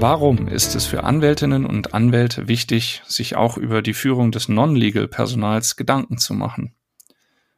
Warum 0.00 0.46
ist 0.46 0.76
es 0.76 0.86
für 0.86 1.02
Anwältinnen 1.02 1.66
und 1.66 1.92
Anwälte 1.92 2.46
wichtig, 2.46 3.02
sich 3.04 3.34
auch 3.34 3.56
über 3.56 3.82
die 3.82 3.94
Führung 3.94 4.30
des 4.30 4.48
Non-Legal-Personals 4.48 5.74
Gedanken 5.74 6.18
zu 6.18 6.34
machen? 6.34 6.72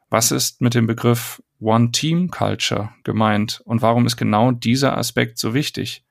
Was 0.09 0.33
ist 0.33 0.63
mit 0.63 0.75
dem 0.75 0.87
Begriff 0.87 1.43
One-Team-Culture 1.61 2.95
gemeint 3.05 3.61
und 3.67 3.83
warum 3.83 4.07
ist 4.07 4.17
genau 4.17 4.53
dieser 4.53 4.97
Aspekt 4.97 5.39
so 5.39 5.53
wichtig? 5.53 6.03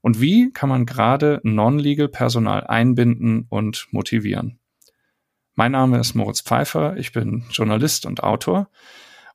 Und 0.00 0.20
wie 0.20 0.52
kann 0.52 0.68
man 0.68 0.86
gerade 0.86 1.40
Non-Legal-Personal 1.42 2.68
einbinden 2.68 3.46
und 3.48 3.88
motivieren? 3.90 4.60
Mein 5.56 5.72
Name 5.72 5.98
ist 5.98 6.14
Moritz 6.14 6.42
Pfeiffer, 6.42 6.96
ich 6.96 7.10
bin 7.10 7.44
Journalist 7.50 8.06
und 8.06 8.22
Autor 8.22 8.70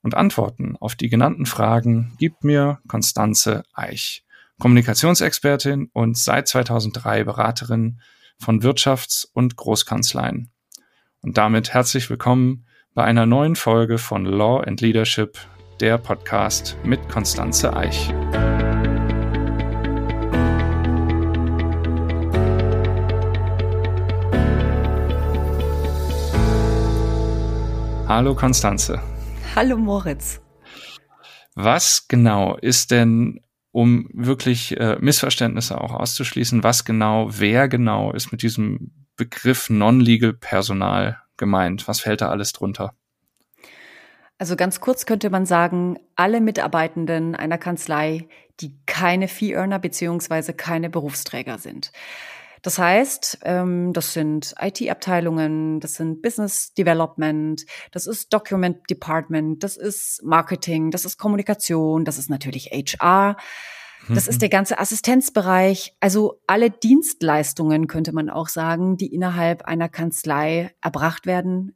und 0.02 0.16
Antworten 0.16 0.78
auf 0.80 0.96
die 0.96 1.10
genannten 1.10 1.46
Fragen 1.46 2.14
gibt 2.20 2.46
mir 2.46 2.80
Konstanze 2.88 3.64
Eich. 3.74 4.25
Kommunikationsexpertin 4.60 5.90
und 5.92 6.18
seit 6.18 6.48
2003 6.48 7.26
Beraterin 7.26 8.00
von 8.40 8.62
Wirtschafts- 8.62 9.28
und 9.34 9.58
Großkanzleien. 9.58 10.50
Und 11.22 11.38
damit 11.38 11.74
herzlich 11.74 12.10
willkommen 12.10 12.66
bei 12.94 13.04
einer 13.04 13.26
neuen 13.26 13.58
Folge 13.58 13.98
von 13.98 14.24
Law 14.24 14.62
and 14.62 14.80
Leadership, 14.80 15.38
der 15.82 15.98
Podcast 15.98 16.78
mit 16.86 17.10
Konstanze 17.10 17.76
Eich. 17.76 18.14
Hallo 28.08 28.36
Konstanze. 28.36 29.02
Hallo 29.54 29.76
Moritz. 29.76 30.40
Was 31.56 32.08
genau 32.08 32.56
ist 32.58 32.92
denn 32.92 33.42
um 33.76 34.08
wirklich 34.14 34.80
äh, 34.80 34.96
Missverständnisse 35.02 35.82
auch 35.82 35.92
auszuschließen, 35.92 36.64
was 36.64 36.86
genau, 36.86 37.28
wer 37.30 37.68
genau 37.68 38.14
ist 38.14 38.32
mit 38.32 38.42
diesem 38.42 38.94
Begriff 39.18 39.70
Non-Legal 39.70 40.32
Personal 40.32 41.20
gemeint? 41.36 41.86
Was 41.86 42.00
fällt 42.00 42.22
da 42.22 42.30
alles 42.30 42.54
drunter? 42.54 42.94
Also 44.38 44.56
ganz 44.56 44.80
kurz 44.80 45.06
könnte 45.06 45.30
man 45.30 45.46
sagen, 45.46 46.00
alle 46.16 46.40
Mitarbeitenden 46.40 47.36
einer 47.36 47.58
Kanzlei, 47.58 48.30
die 48.62 48.78
keine 48.86 49.28
Fee-Earner 49.28 49.80
beziehungsweise 49.80 50.54
keine 50.54 50.90
Berufsträger 50.90 51.58
sind. 51.58 51.92
Das 52.66 52.80
heißt, 52.80 53.42
ähm, 53.44 53.94
das 53.94 54.14
sind 54.14 54.56
IT-Abteilungen, 54.60 55.80
das 55.80 55.94
sind 55.94 56.24
Business 56.24 56.74
Development, 56.74 57.64
das 57.92 58.08
ist 58.08 58.34
Document 58.34 58.90
Department, 58.90 59.64
das 59.64 59.78
ist 59.78 60.24
Marketing, 60.24 60.90
das 60.90 61.06
ist 61.06 61.20
Kommunikation, 61.20 62.06
das 62.06 62.18
ist 62.18 62.28
natürlich 62.32 62.72
HR. 62.72 63.38
Das 64.10 64.28
ist 64.28 64.38
mhm. 64.38 64.40
der 64.40 64.50
ganze 64.50 64.80
Assistenzbereich, 64.80 65.96
also 66.00 66.42
alle 66.48 66.72
Dienstleistungen 66.72 67.86
könnte 67.86 68.14
man 68.14 68.32
auch 68.32 68.48
sagen, 68.48 68.98
die 68.98 69.14
innerhalb 69.14 69.66
einer 69.66 69.88
Kanzlei 69.88 70.74
erbracht 70.82 71.28
werden. 71.28 71.76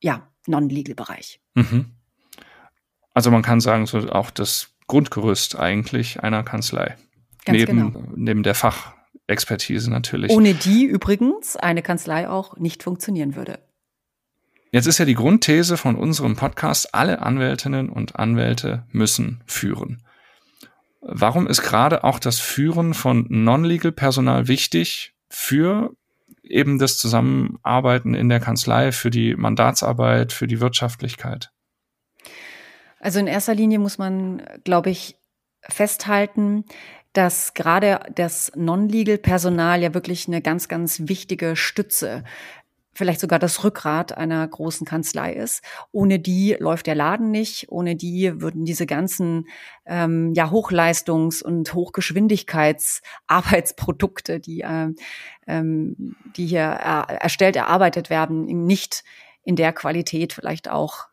Ja, 0.00 0.32
Non-Legal-Bereich. 0.48 1.40
Mhm. 1.54 1.92
Also 3.12 3.30
man 3.30 3.42
kann 3.42 3.60
sagen, 3.60 3.86
so 3.86 3.98
auch 4.08 4.32
das 4.32 4.74
Grundgerüst 4.88 5.60
eigentlich 5.60 6.24
einer 6.24 6.42
Kanzlei. 6.42 6.96
Ganz 7.44 7.58
neben, 7.58 7.92
genau. 7.92 8.04
neben 8.16 8.42
der 8.42 8.56
Fach, 8.56 8.93
Expertise 9.26 9.90
natürlich. 9.90 10.30
Ohne 10.30 10.54
die 10.54 10.84
übrigens 10.84 11.56
eine 11.56 11.82
Kanzlei 11.82 12.28
auch 12.28 12.56
nicht 12.56 12.82
funktionieren 12.82 13.36
würde. 13.36 13.58
Jetzt 14.70 14.86
ist 14.86 14.98
ja 14.98 15.04
die 15.04 15.14
Grundthese 15.14 15.76
von 15.76 15.94
unserem 15.94 16.34
Podcast, 16.34 16.94
alle 16.94 17.22
Anwältinnen 17.22 17.88
und 17.88 18.16
Anwälte 18.16 18.86
müssen 18.90 19.42
führen. 19.46 20.04
Warum 21.00 21.46
ist 21.46 21.62
gerade 21.62 22.02
auch 22.02 22.18
das 22.18 22.40
Führen 22.40 22.94
von 22.94 23.26
Non-Legal-Personal 23.28 24.48
wichtig 24.48 25.14
für 25.28 25.94
eben 26.42 26.78
das 26.78 26.98
Zusammenarbeiten 26.98 28.14
in 28.14 28.28
der 28.28 28.40
Kanzlei, 28.40 28.90
für 28.90 29.10
die 29.10 29.36
Mandatsarbeit, 29.36 30.32
für 30.32 30.46
die 30.46 30.60
Wirtschaftlichkeit? 30.60 31.50
Also 32.98 33.18
in 33.20 33.26
erster 33.26 33.54
Linie 33.54 33.78
muss 33.78 33.98
man, 33.98 34.42
glaube 34.64 34.90
ich, 34.90 35.16
festhalten, 35.60 36.64
dass 37.14 37.54
gerade 37.54 38.00
das 38.14 38.52
Non-Legal-Personal 38.54 39.80
ja 39.80 39.94
wirklich 39.94 40.28
eine 40.28 40.42
ganz, 40.42 40.68
ganz 40.68 41.00
wichtige 41.06 41.56
Stütze 41.56 42.24
vielleicht 42.94 43.20
sogar 43.20 43.38
das 43.38 43.62
Rückgrat 43.64 44.16
einer 44.16 44.46
großen 44.46 44.86
Kanzlei 44.86 45.32
ist. 45.32 45.62
Ohne 45.92 46.18
die 46.18 46.56
läuft 46.58 46.86
der 46.86 46.94
Laden 46.94 47.30
nicht. 47.30 47.70
Ohne 47.70 47.96
die 47.96 48.40
würden 48.40 48.64
diese 48.64 48.86
ganzen 48.86 49.48
ähm, 49.84 50.32
ja, 50.34 50.48
Hochleistungs- 50.50 51.42
und 51.42 51.74
Hochgeschwindigkeitsarbeitsprodukte, 51.74 54.40
die, 54.40 54.60
ähm, 54.60 54.94
ähm, 55.46 56.16
die 56.36 56.46
hier 56.46 56.60
er 56.60 57.20
erstellt, 57.20 57.56
erarbeitet 57.56 58.08
werden, 58.10 58.44
nicht 58.64 59.02
in 59.42 59.56
der 59.56 59.72
Qualität 59.72 60.32
vielleicht 60.32 60.70
auch 60.70 61.08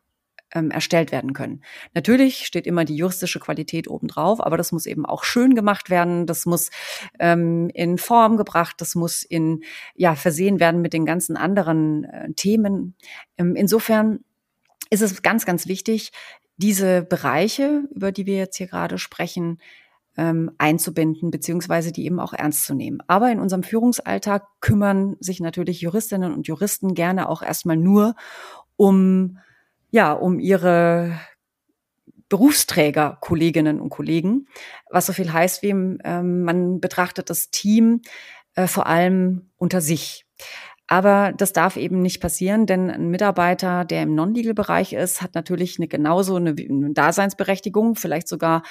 ähm, 0.54 0.70
erstellt 0.70 1.12
werden 1.12 1.32
können. 1.32 1.62
Natürlich 1.94 2.46
steht 2.46 2.66
immer 2.66 2.84
die 2.84 2.96
juristische 2.96 3.40
Qualität 3.40 3.88
obendrauf, 3.88 4.40
aber 4.40 4.56
das 4.56 4.72
muss 4.72 4.86
eben 4.86 5.06
auch 5.06 5.24
schön 5.24 5.54
gemacht 5.54 5.90
werden, 5.90 6.26
das 6.26 6.46
muss 6.46 6.70
ähm, 7.18 7.70
in 7.74 7.98
Form 7.98 8.36
gebracht, 8.36 8.76
das 8.78 8.94
muss 8.94 9.22
in 9.22 9.62
ja 9.94 10.14
versehen 10.14 10.60
werden 10.60 10.82
mit 10.82 10.92
den 10.92 11.06
ganzen 11.06 11.36
anderen 11.36 12.04
äh, 12.04 12.32
Themen. 12.34 12.94
Ähm, 13.38 13.56
insofern 13.56 14.20
ist 14.90 15.02
es 15.02 15.22
ganz, 15.22 15.46
ganz 15.46 15.66
wichtig, 15.66 16.12
diese 16.56 17.02
Bereiche, 17.02 17.84
über 17.94 18.12
die 18.12 18.26
wir 18.26 18.36
jetzt 18.36 18.56
hier 18.56 18.66
gerade 18.66 18.98
sprechen, 18.98 19.58
ähm, 20.16 20.50
einzubinden, 20.58 21.30
beziehungsweise 21.30 21.90
die 21.92 22.04
eben 22.04 22.20
auch 22.20 22.34
ernst 22.34 22.66
zu 22.66 22.74
nehmen. 22.74 22.98
Aber 23.06 23.30
in 23.32 23.40
unserem 23.40 23.62
Führungsalltag 23.62 24.46
kümmern 24.60 25.16
sich 25.20 25.40
natürlich 25.40 25.80
Juristinnen 25.80 26.34
und 26.34 26.46
Juristen 26.46 26.94
gerne 26.94 27.28
auch 27.28 27.42
erstmal 27.42 27.78
nur 27.78 28.14
um 28.76 29.38
ja, 29.92 30.12
um 30.12 30.40
ihre 30.40 31.20
Berufsträger, 32.28 33.18
Kolleginnen 33.20 33.78
und 33.78 33.90
Kollegen, 33.90 34.48
was 34.90 35.06
so 35.06 35.12
viel 35.12 35.32
heißt 35.32 35.62
wie 35.62 35.70
ähm, 35.70 36.42
man 36.42 36.80
betrachtet 36.80 37.28
das 37.28 37.50
Team 37.50 38.00
äh, 38.54 38.66
vor 38.66 38.86
allem 38.86 39.50
unter 39.58 39.82
sich. 39.82 40.24
Aber 40.88 41.32
das 41.36 41.52
darf 41.52 41.76
eben 41.76 42.00
nicht 42.00 42.20
passieren, 42.20 42.66
denn 42.66 42.90
ein 42.90 43.10
Mitarbeiter, 43.10 43.84
der 43.84 44.02
im 44.02 44.14
Non-Legal-Bereich 44.14 44.94
ist, 44.94 45.22
hat 45.22 45.34
natürlich 45.34 45.78
eine 45.78 45.88
genauso 45.88 46.36
eine, 46.36 46.50
eine 46.50 46.92
Daseinsberechtigung, 46.92 47.94
vielleicht 47.94 48.28
sogar 48.28 48.62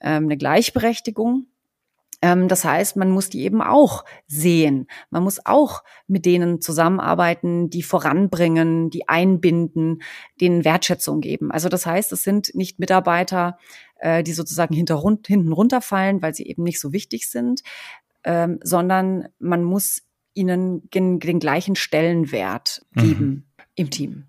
ähm, 0.00 0.24
eine 0.24 0.36
Gleichberechtigung 0.38 1.46
das 2.20 2.64
heißt, 2.64 2.96
man 2.96 3.10
muss 3.10 3.30
die 3.30 3.42
eben 3.42 3.62
auch 3.62 4.04
sehen. 4.26 4.86
Man 5.08 5.22
muss 5.22 5.44
auch 5.44 5.82
mit 6.06 6.26
denen 6.26 6.60
zusammenarbeiten, 6.60 7.70
die 7.70 7.82
voranbringen, 7.82 8.90
die 8.90 9.08
einbinden, 9.08 10.02
denen 10.40 10.64
Wertschätzung 10.64 11.20
geben. 11.20 11.50
Also 11.50 11.68
das 11.68 11.86
heißt, 11.86 12.12
es 12.12 12.22
sind 12.22 12.54
nicht 12.54 12.78
Mitarbeiter, 12.78 13.58
äh, 13.96 14.22
die 14.22 14.32
sozusagen 14.32 14.74
hinter, 14.74 15.02
hinten 15.26 15.52
runterfallen, 15.52 16.20
weil 16.20 16.34
sie 16.34 16.46
eben 16.46 16.62
nicht 16.62 16.78
so 16.80 16.92
wichtig 16.92 17.30
sind, 17.30 17.62
ähm, 18.24 18.60
sondern 18.62 19.28
man 19.38 19.64
muss 19.64 20.02
ihnen 20.34 20.88
den, 20.90 21.20
den 21.20 21.40
gleichen 21.40 21.74
Stellenwert 21.74 22.82
mhm. 22.92 23.00
geben 23.00 23.26
mhm. 23.26 23.44
im 23.76 23.90
Team. 23.90 24.24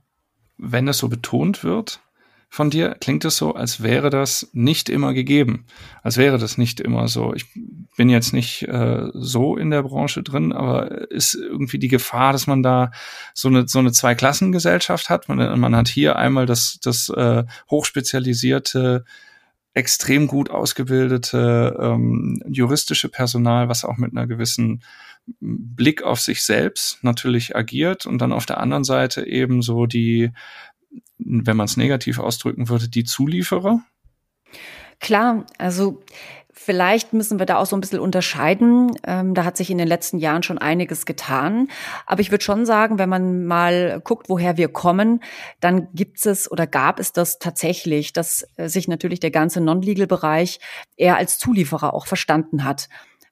Wenn 0.57 0.85
das 0.85 0.99
so 0.99 1.09
betont 1.09 1.63
wird, 1.63 2.01
von 2.53 2.69
dir 2.69 2.97
klingt 2.99 3.23
es 3.23 3.37
so, 3.37 3.55
als 3.55 3.81
wäre 3.81 4.09
das 4.09 4.49
nicht 4.51 4.89
immer 4.89 5.13
gegeben, 5.13 5.65
als 6.03 6.17
wäre 6.17 6.37
das 6.37 6.57
nicht 6.57 6.81
immer 6.81 7.07
so. 7.07 7.33
Ich 7.33 7.45
bin 7.95 8.09
jetzt 8.09 8.33
nicht 8.33 8.63
äh, 8.63 9.05
so 9.13 9.55
in 9.55 9.71
der 9.71 9.83
Branche 9.83 10.21
drin, 10.21 10.51
aber 10.51 11.09
ist 11.09 11.33
irgendwie 11.33 11.79
die 11.79 11.87
Gefahr, 11.87 12.33
dass 12.33 12.47
man 12.47 12.61
da 12.61 12.91
so 13.33 13.47
eine 13.47 13.69
so 13.69 13.79
eine 13.79 13.93
Zweiklassengesellschaft 13.93 15.09
hat. 15.09 15.29
Man, 15.29 15.61
man 15.61 15.75
hat 15.77 15.87
hier 15.87 16.17
einmal 16.17 16.45
das 16.45 16.77
das 16.81 17.07
äh, 17.07 17.45
hochspezialisierte 17.69 19.05
extrem 19.73 20.27
gut 20.27 20.49
ausgebildete 20.49 21.77
ähm, 21.79 22.43
juristische 22.49 23.07
Personal, 23.07 23.69
was 23.69 23.85
auch 23.85 23.95
mit 23.95 24.11
einer 24.11 24.27
gewissen 24.27 24.83
Blick 25.39 26.03
auf 26.03 26.19
sich 26.19 26.43
selbst 26.43 27.01
natürlich 27.03 27.55
agiert 27.55 28.05
und 28.05 28.17
dann 28.19 28.33
auf 28.33 28.45
der 28.45 28.59
anderen 28.59 28.83
Seite 28.83 29.25
eben 29.25 29.61
so 29.61 29.85
die 29.85 30.31
wenn 31.17 31.57
man 31.57 31.65
es 31.65 31.77
negativ 31.77 32.19
ausdrücken 32.19 32.69
würde, 32.69 32.89
die 32.89 33.03
Zulieferer? 33.03 33.81
Klar, 34.99 35.45
also 35.57 36.03
Vielleicht 36.63 37.11
müssen 37.11 37.39
wir 37.39 37.47
da 37.47 37.57
auch 37.57 37.65
so 37.65 37.75
ein 37.75 37.81
bisschen 37.81 37.99
unterscheiden. 37.99 38.91
Ähm, 39.07 39.33
da 39.33 39.45
hat 39.45 39.57
sich 39.57 39.71
in 39.71 39.79
den 39.79 39.87
letzten 39.87 40.19
Jahren 40.19 40.43
schon 40.43 40.59
einiges 40.59 41.07
getan. 41.07 41.69
Aber 42.05 42.21
ich 42.21 42.29
würde 42.29 42.43
schon 42.43 42.67
sagen, 42.67 42.99
wenn 42.99 43.09
man 43.09 43.45
mal 43.45 43.99
guckt, 44.03 44.29
woher 44.29 44.57
wir 44.57 44.67
kommen, 44.67 45.23
dann 45.59 45.87
gibt 45.95 46.23
es 46.23 46.51
oder 46.51 46.67
gab 46.67 46.99
es 46.99 47.13
das 47.13 47.39
tatsächlich, 47.39 48.13
dass 48.13 48.45
äh, 48.57 48.69
sich 48.69 48.87
natürlich 48.87 49.19
der 49.19 49.31
ganze 49.31 49.59
Non-Legal-Bereich 49.59 50.59
eher 50.97 51.17
als 51.17 51.39
Zulieferer 51.39 51.95
auch 51.95 52.05
verstanden 52.05 52.63
hat, 52.63 52.89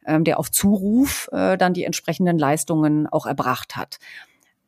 ähm, 0.08 0.24
der 0.24 0.40
auf 0.40 0.50
Zuruf 0.50 1.30
äh, 1.32 1.56
dann 1.56 1.76
die 1.76 1.84
entsprechenden 1.84 2.40
Leistungen 2.40 3.06
auch 3.06 3.28
erbracht 3.28 3.76
hat. 3.76 4.00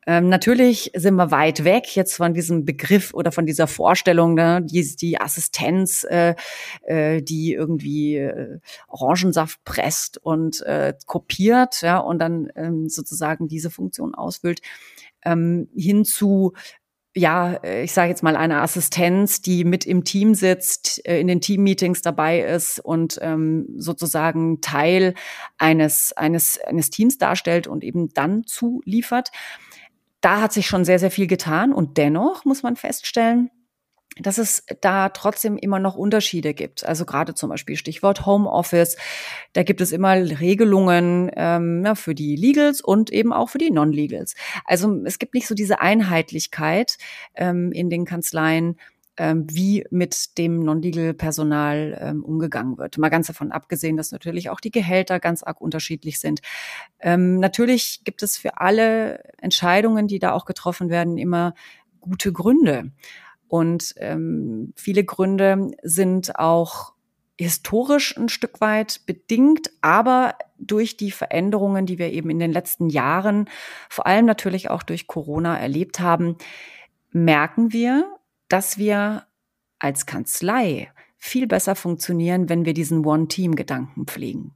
Ähm, 0.06 0.28
natürlich 0.28 0.90
sind 0.94 1.14
wir 1.14 1.30
weit 1.30 1.64
weg 1.64 1.94
jetzt 1.94 2.16
von 2.16 2.34
diesem 2.34 2.64
Begriff 2.64 3.14
oder 3.14 3.30
von 3.30 3.46
dieser 3.46 3.68
Vorstellung, 3.68 4.34
ne, 4.34 4.60
die, 4.62 4.96
die 4.96 5.20
Assistenz, 5.20 6.04
äh, 6.04 6.34
äh, 6.82 7.22
die 7.22 7.52
irgendwie 7.52 8.16
äh, 8.16 8.58
Orangensaft 8.88 9.62
presst 9.64 10.18
und 10.18 10.60
äh, 10.62 10.94
kopiert, 11.06 11.82
ja, 11.82 11.98
und 11.98 12.18
dann 12.18 12.50
ähm, 12.56 12.88
sozusagen 12.88 13.46
diese 13.46 13.70
Funktion 13.70 14.14
ausfüllt, 14.14 14.60
ähm, 15.24 15.68
hin 15.76 16.04
zu 16.04 16.52
ja, 17.14 17.54
äh, 17.62 17.84
ich 17.84 17.92
sage 17.92 18.08
jetzt 18.08 18.22
mal 18.22 18.36
eine 18.36 18.62
Assistenz, 18.62 19.42
die 19.42 19.64
mit 19.64 19.84
im 19.84 20.04
Team 20.04 20.34
sitzt, 20.34 21.06
äh, 21.06 21.20
in 21.20 21.26
den 21.26 21.40
Teammeetings 21.40 22.02
dabei 22.02 22.40
ist 22.40 22.80
und 22.80 23.18
ähm, 23.22 23.66
sozusagen 23.76 24.60
Teil 24.62 25.14
eines 25.58 26.12
eines 26.14 26.58
eines 26.60 26.90
Teams 26.90 27.18
darstellt 27.18 27.66
und 27.66 27.84
eben 27.84 28.08
dann 28.14 28.44
zuliefert. 28.44 29.30
Da 30.22 30.40
hat 30.40 30.52
sich 30.54 30.66
schon 30.66 30.86
sehr 30.86 30.98
sehr 30.98 31.10
viel 31.10 31.26
getan 31.26 31.72
und 31.74 31.98
dennoch 31.98 32.46
muss 32.46 32.62
man 32.62 32.76
feststellen, 32.76 33.50
dass 34.18 34.38
es 34.38 34.64
da 34.80 35.08
trotzdem 35.08 35.56
immer 35.56 35.78
noch 35.78 35.96
Unterschiede 35.96 36.54
gibt. 36.54 36.84
Also 36.84 37.04
gerade 37.04 37.34
zum 37.34 37.48
Beispiel 37.48 37.76
Stichwort 37.76 38.26
Homeoffice. 38.26 38.96
Da 39.52 39.62
gibt 39.62 39.80
es 39.80 39.92
immer 39.92 40.14
Regelungen 40.14 41.30
ähm, 41.34 41.82
ja, 41.84 41.94
für 41.94 42.14
die 42.14 42.36
Legals 42.36 42.80
und 42.80 43.10
eben 43.10 43.32
auch 43.32 43.48
für 43.48 43.58
die 43.58 43.70
Non-Legals. 43.70 44.34
Also 44.64 45.02
es 45.04 45.18
gibt 45.18 45.34
nicht 45.34 45.46
so 45.46 45.54
diese 45.54 45.80
Einheitlichkeit 45.80 46.98
ähm, 47.34 47.72
in 47.72 47.90
den 47.90 48.04
Kanzleien, 48.04 48.78
ähm, 49.16 49.46
wie 49.50 49.84
mit 49.90 50.38
dem 50.38 50.60
Non-Legal-Personal 50.60 51.98
ähm, 52.00 52.24
umgegangen 52.24 52.78
wird. 52.78 52.98
Mal 52.98 53.10
ganz 53.10 53.26
davon 53.26 53.52
abgesehen, 53.52 53.96
dass 53.96 54.12
natürlich 54.12 54.50
auch 54.50 54.60
die 54.60 54.70
Gehälter 54.70 55.20
ganz 55.20 55.42
arg 55.42 55.60
unterschiedlich 55.60 56.18
sind. 56.18 56.40
Ähm, 56.98 57.38
natürlich 57.38 58.02
gibt 58.04 58.22
es 58.22 58.38
für 58.38 58.58
alle 58.58 59.22
Entscheidungen, 59.38 60.08
die 60.08 60.18
da 60.18 60.32
auch 60.32 60.44
getroffen 60.44 60.88
werden, 60.88 61.18
immer 61.18 61.54
gute 62.00 62.32
Gründe. 62.32 62.90
Und 63.48 63.94
ähm, 63.98 64.72
viele 64.76 65.04
Gründe 65.04 65.72
sind 65.82 66.38
auch 66.38 66.94
historisch 67.38 68.16
ein 68.16 68.28
Stück 68.28 68.60
weit 68.60 69.02
bedingt, 69.06 69.70
aber 69.80 70.36
durch 70.58 70.96
die 70.96 71.10
Veränderungen, 71.10 71.86
die 71.86 71.98
wir 71.98 72.12
eben 72.12 72.30
in 72.30 72.38
den 72.38 72.52
letzten 72.52 72.88
Jahren, 72.88 73.48
vor 73.88 74.06
allem 74.06 74.26
natürlich 74.26 74.70
auch 74.70 74.82
durch 74.82 75.06
Corona 75.06 75.58
erlebt 75.58 76.00
haben, 76.00 76.36
merken 77.10 77.72
wir, 77.72 78.16
dass 78.52 78.76
wir 78.76 79.24
als 79.78 80.04
Kanzlei 80.04 80.92
viel 81.16 81.46
besser 81.46 81.74
funktionieren, 81.74 82.48
wenn 82.50 82.66
wir 82.66 82.74
diesen 82.74 83.04
One-Team-Gedanken 83.06 84.06
pflegen. 84.06 84.54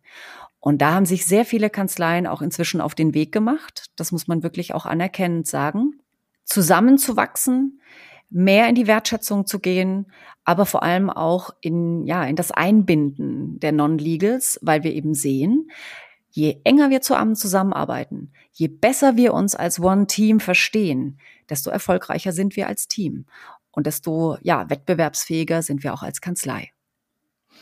Und 0.61 0.83
da 0.83 0.93
haben 0.93 1.07
sich 1.07 1.25
sehr 1.25 1.45
viele 1.45 1.71
Kanzleien 1.71 2.27
auch 2.27 2.43
inzwischen 2.43 2.81
auf 2.81 2.95
den 2.95 3.15
Weg 3.15 3.33
gemacht. 3.33 3.87
Das 3.97 4.13
muss 4.13 4.27
man 4.27 4.43
wirklich 4.43 4.75
auch 4.75 4.85
anerkennend 4.85 5.47
sagen. 5.47 6.01
Zusammenzuwachsen, 6.45 7.81
mehr 8.29 8.69
in 8.69 8.75
die 8.75 8.87
Wertschätzung 8.87 9.47
zu 9.47 9.61
gehen, 9.61 10.13
aber 10.45 10.67
vor 10.67 10.83
allem 10.83 11.09
auch 11.09 11.51
in, 11.61 12.05
ja, 12.05 12.25
in 12.25 12.37
das 12.37 12.51
Einbinden 12.51 13.59
der 13.61 13.73
Non-Legals, 13.73 14.59
weil 14.61 14.83
wir 14.83 14.93
eben 14.93 15.15
sehen, 15.15 15.71
je 16.31 16.61
enger 16.65 16.91
wir 16.91 17.01
zusammenarbeiten, 17.01 18.33
je 18.53 18.69
besser 18.69 19.17
wir 19.17 19.33
uns 19.33 19.55
als 19.55 19.81
One-Team 19.81 20.41
verstehen, 20.41 21.19
desto 21.49 21.71
erfolgreicher 21.71 22.33
sind 22.33 22.57
wir 22.57 22.67
als 22.67 22.89
Team 22.89 23.25
und 23.77 23.87
desto, 23.87 24.37
ja, 24.43 24.69
wettbewerbsfähiger 24.69 25.63
sind 25.63 25.85
wir 25.85 25.95
auch 25.95 26.03
als 26.03 26.21
Kanzlei. 26.21 26.73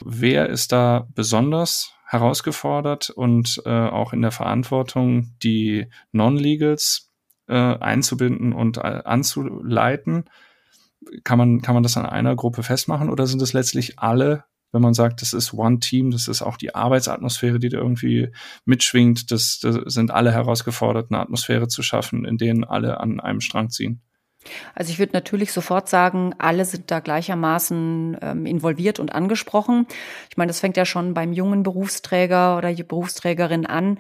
Wer 0.03 0.49
ist 0.49 0.73
da 0.73 1.07
besonders 1.15 1.93
herausgefordert 2.07 3.11
und 3.11 3.63
äh, 3.67 3.69
auch 3.69 4.15
in 4.15 4.23
der 4.23 4.31
Verantwortung, 4.31 5.35
die 5.43 5.87
Non-Legals 6.13 7.13
äh, 7.49 7.55
einzubinden 7.55 8.55
und 8.55 8.79
äh, 8.79 9.03
anzuleiten? 9.05 10.25
kann 11.23 11.39
man, 11.39 11.63
kann 11.63 11.75
man 11.75 11.83
das 11.83 11.97
an 11.97 12.07
einer 12.07 12.37
Gruppe 12.37 12.63
festmachen 12.63 13.11
oder 13.11 13.27
sind 13.27 13.43
es 13.43 13.53
letztlich 13.53 13.99
alle, 13.99 14.45
wenn 14.73 14.83
man 14.83 14.95
sagt, 14.95 15.23
das 15.23 15.33
ist 15.33 15.55
One 15.55 15.79
Team, 15.79 16.11
das 16.11 16.29
ist 16.29 16.43
auch 16.43 16.57
die 16.57 16.75
Arbeitsatmosphäre, 16.75 17.59
die 17.59 17.69
da 17.69 17.79
irgendwie 17.79 18.31
mitschwingt, 18.65 19.31
das, 19.31 19.61
das 19.61 19.77
sind 19.93 20.11
alle 20.11 20.33
herausgefordert, 20.33 21.11
eine 21.11 21.21
Atmosphäre 21.21 21.69
zu 21.69 21.83
schaffen, 21.83 22.25
in 22.25 22.39
denen 22.39 22.65
alle 22.65 22.99
an 23.01 23.21
einem 23.21 23.41
Strang 23.41 23.71
ziehen? 23.71 24.03
Also 24.75 24.91
ich 24.91 24.99
würde 24.99 25.13
natürlich 25.13 25.53
sofort 25.53 25.89
sagen, 25.89 26.35
alle 26.39 26.65
sind 26.65 26.91
da 26.91 27.01
gleichermaßen 27.01 28.19
ähm, 28.21 28.47
involviert 28.47 29.01
und 29.01 29.15
angesprochen. 29.15 29.87
Ich 30.31 30.37
meine, 30.37 30.49
das 30.49 30.61
fängt 30.61 30.77
ja 30.77 30.85
schon 30.85 31.15
beim 31.15 31.33
jungen 31.33 31.63
Berufsträger 31.63 32.57
oder 32.57 32.73
Berufsträgerin 32.73 33.67
an, 33.67 33.99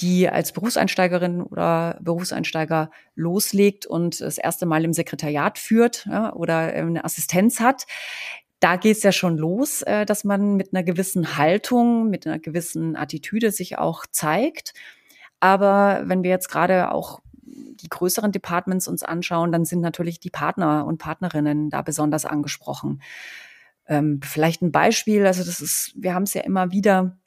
die 0.00 0.28
als 0.28 0.52
Berufseinsteigerin 0.52 1.42
oder 1.42 1.98
Berufseinsteiger 2.00 2.90
loslegt 3.14 3.86
und 3.86 4.20
das 4.20 4.38
erste 4.38 4.66
Mal 4.66 4.84
im 4.84 4.92
Sekretariat 4.92 5.58
führt 5.58 6.06
ja, 6.06 6.32
oder 6.32 6.74
ähm, 6.74 6.88
eine 6.88 7.04
Assistenz 7.04 7.60
hat 7.60 7.86
da 8.60 8.76
geht 8.76 8.98
es 8.98 9.02
ja 9.02 9.10
schon 9.10 9.38
los, 9.38 9.82
äh, 9.82 10.04
dass 10.04 10.22
man 10.22 10.56
mit 10.56 10.72
einer 10.72 10.82
gewissen 10.84 11.38
Haltung, 11.38 12.10
mit 12.10 12.26
einer 12.26 12.38
gewissen 12.38 12.94
Attitüde 12.94 13.50
sich 13.50 13.78
auch 13.78 14.04
zeigt. 14.10 14.74
Aber 15.40 16.02
wenn 16.04 16.22
wir 16.22 16.30
jetzt 16.30 16.50
gerade 16.50 16.92
auch 16.92 17.20
die 17.50 17.88
größeren 17.88 18.32
Departments 18.32 18.88
uns 18.88 19.02
anschauen, 19.02 19.52
dann 19.52 19.64
sind 19.64 19.80
natürlich 19.80 20.20
die 20.20 20.30
Partner 20.30 20.86
und 20.86 20.98
Partnerinnen 20.98 21.70
da 21.70 21.82
besonders 21.82 22.24
angesprochen. 22.24 23.02
Ähm, 23.86 24.20
vielleicht 24.22 24.62
ein 24.62 24.72
Beispiel, 24.72 25.26
also 25.26 25.42
das 25.42 25.60
ist, 25.60 25.92
wir 25.96 26.14
haben 26.14 26.22
es 26.22 26.34
ja 26.34 26.42
immer 26.42 26.70
wieder 26.70 27.18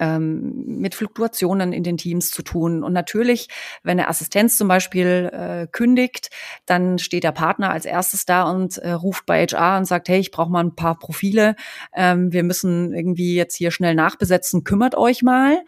ähm, 0.00 0.64
mit 0.66 0.94
Fluktuationen 0.94 1.72
in 1.72 1.82
den 1.82 1.96
Teams 1.96 2.30
zu 2.30 2.42
tun. 2.42 2.82
Und 2.82 2.92
natürlich, 2.92 3.48
wenn 3.82 3.98
eine 3.98 4.08
Assistenz 4.08 4.56
zum 4.56 4.68
Beispiel 4.68 5.30
äh, 5.32 5.66
kündigt, 5.70 6.30
dann 6.66 6.98
steht 6.98 7.24
der 7.24 7.32
Partner 7.32 7.70
als 7.70 7.84
erstes 7.84 8.26
da 8.26 8.50
und 8.50 8.78
äh, 8.78 8.90
ruft 8.90 9.26
bei 9.26 9.46
HR 9.46 9.78
und 9.78 9.84
sagt, 9.84 10.08
hey, 10.08 10.18
ich 10.18 10.30
brauche 10.30 10.50
mal 10.50 10.64
ein 10.64 10.74
paar 10.74 10.98
Profile. 10.98 11.56
Ähm, 11.94 12.32
wir 12.32 12.42
müssen 12.42 12.92
irgendwie 12.92 13.34
jetzt 13.34 13.56
hier 13.56 13.70
schnell 13.70 13.94
nachbesetzen, 13.94 14.64
kümmert 14.64 14.96
euch 14.96 15.22
mal. 15.22 15.62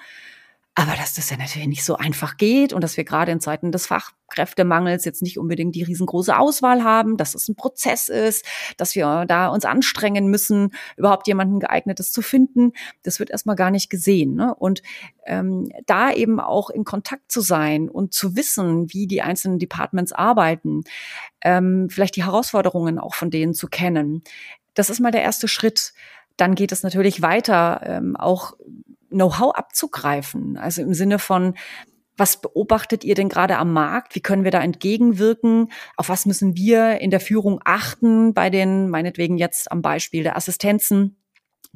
Aber 0.79 0.93
dass 0.95 1.15
das 1.15 1.31
ja 1.31 1.39
natürlich 1.39 1.69
nicht 1.69 1.85
so 1.87 1.97
einfach 1.97 2.37
geht 2.37 2.75
und 2.75 2.85
dass 2.85 2.99
wir 2.99 3.05
gerade 3.05 3.33
in 3.33 3.41
Zeiten 3.41 3.73
des 3.73 3.87
Fachkräftemangels 3.87 5.07
jetzt 5.07 5.23
nicht 5.23 5.39
unbedingt 5.39 5.75
die 5.75 5.83
riesengroße 5.83 6.37
Auswahl 6.37 6.85
haben, 6.85 7.17
dass 7.17 7.35
es 7.35 7.49
ein 7.49 7.57
Prozess 7.57 8.11
ist, 8.11 8.45
dass 8.77 8.95
wir 8.95 9.25
da 9.27 9.49
uns 9.49 9.65
anstrengen 9.65 10.27
müssen, 10.27 10.75
überhaupt 10.99 11.29
jemanden 11.29 11.61
geeignetes 11.61 12.13
zu 12.13 12.21
finden, 12.21 12.73
das 13.05 13.19
wird 13.19 13.31
erstmal 13.31 13.57
gar 13.57 13.71
nicht 13.71 13.89
gesehen. 13.89 14.35
Ne? 14.35 14.55
Und 14.55 14.83
ähm, 15.25 15.71
da 15.87 16.13
eben 16.13 16.41
auch 16.41 16.69
in 16.69 16.85
Kontakt 16.85 17.33
zu 17.33 17.41
sein 17.41 17.89
und 17.89 18.13
zu 18.13 18.37
wissen, 18.37 18.93
wie 18.93 19.07
die 19.07 19.23
einzelnen 19.23 19.59
Departments 19.59 20.13
arbeiten, 20.13 20.83
ähm, 21.41 21.89
vielleicht 21.89 22.17
die 22.17 22.25
Herausforderungen 22.25 22.99
auch 22.99 23.15
von 23.15 23.31
denen 23.31 23.55
zu 23.55 23.69
kennen, 23.69 24.23
das 24.75 24.91
ist 24.91 25.01
mal 25.01 25.11
der 25.11 25.23
erste 25.23 25.49
Schritt. 25.49 25.95
Dann 26.37 26.55
geht 26.55 26.71
es 26.71 26.83
natürlich 26.83 27.23
weiter, 27.23 27.81
ähm, 27.83 28.15
auch 28.15 28.53
Know-how 29.17 29.55
abzugreifen. 29.55 30.57
Also 30.57 30.83
im 30.83 30.95
Sinne 30.95 31.19
von, 31.19 31.55
was 32.17 32.41
beobachtet 32.41 33.05
ihr 33.05 33.15
denn 33.15 33.29
gerade 33.29 33.59
am 33.59 33.73
Markt? 33.73 34.15
Wie 34.15 34.21
können 34.21 34.45
wir 34.45 34.51
da 34.51 34.61
entgegenwirken? 34.61 35.71
Auf 35.97 36.09
was 36.09 36.27
müssen 36.27 36.57
wir 36.57 37.01
in 37.01 37.11
der 37.11 37.21
Führung 37.21 37.61
achten 37.65 38.33
bei 38.33 38.49
den, 38.51 38.89
meinetwegen 38.89 39.37
jetzt 39.37 39.71
am 39.71 39.83
Beispiel 39.83 40.23
der 40.23 40.37
Assistenzen? 40.37 41.17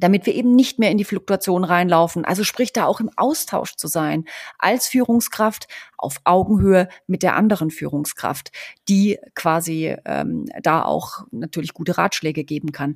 Damit 0.01 0.25
wir 0.25 0.35
eben 0.35 0.53
nicht 0.55 0.79
mehr 0.79 0.91
in 0.91 0.97
die 0.97 1.05
Fluktuation 1.05 1.63
reinlaufen. 1.63 2.25
Also 2.25 2.43
sprich 2.43 2.73
da 2.73 2.85
auch 2.85 2.99
im 2.99 3.09
Austausch 3.15 3.75
zu 3.75 3.87
sein, 3.87 4.25
als 4.57 4.87
Führungskraft 4.87 5.67
auf 5.97 6.17
Augenhöhe 6.23 6.89
mit 7.07 7.23
der 7.23 7.35
anderen 7.35 7.69
Führungskraft, 7.69 8.51
die 8.89 9.19
quasi 9.35 9.95
ähm, 10.05 10.45
da 10.61 10.83
auch 10.83 11.25
natürlich 11.31 11.73
gute 11.73 11.97
Ratschläge 11.97 12.43
geben 12.43 12.71
kann. 12.71 12.95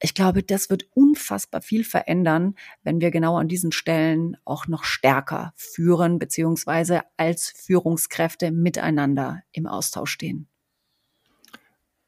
Ich 0.00 0.14
glaube, 0.14 0.42
das 0.42 0.70
wird 0.70 0.86
unfassbar 0.94 1.60
viel 1.60 1.84
verändern, 1.84 2.54
wenn 2.84 3.00
wir 3.00 3.10
genau 3.10 3.36
an 3.36 3.48
diesen 3.48 3.72
Stellen 3.72 4.36
auch 4.44 4.68
noch 4.68 4.84
stärker 4.84 5.52
führen, 5.56 6.18
beziehungsweise 6.18 7.02
als 7.16 7.50
Führungskräfte 7.50 8.52
miteinander 8.52 9.42
im 9.52 9.66
Austausch 9.66 10.12
stehen. 10.12 10.48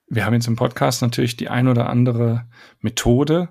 Wir 0.08 0.24
haben 0.24 0.34
jetzt 0.34 0.46
im 0.46 0.54
Podcast 0.54 1.02
natürlich 1.02 1.36
die 1.36 1.48
ein 1.48 1.66
oder 1.66 1.90
andere 1.90 2.46
Methode, 2.80 3.48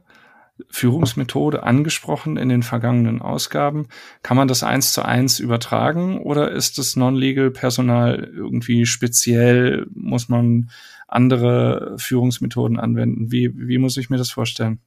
Führungsmethode 0.69 1.63
angesprochen 1.63 2.37
in 2.37 2.49
den 2.49 2.63
vergangenen 2.63 3.21
Ausgaben. 3.21 3.87
Kann 4.23 4.37
man 4.37 4.47
das 4.47 4.63
eins 4.63 4.93
zu 4.93 5.03
eins 5.03 5.39
übertragen 5.39 6.21
oder 6.21 6.51
ist 6.51 6.77
das 6.77 6.95
Non-Legal-Personal 6.95 8.31
irgendwie 8.33 8.85
speziell? 8.85 9.87
Muss 9.93 10.29
man 10.29 10.69
andere 11.07 11.95
Führungsmethoden 11.97 12.79
anwenden? 12.79 13.31
Wie, 13.31 13.51
wie 13.53 13.77
muss 13.77 13.97
ich 13.97 14.09
mir 14.09 14.17
das 14.17 14.31
vorstellen? 14.31 14.79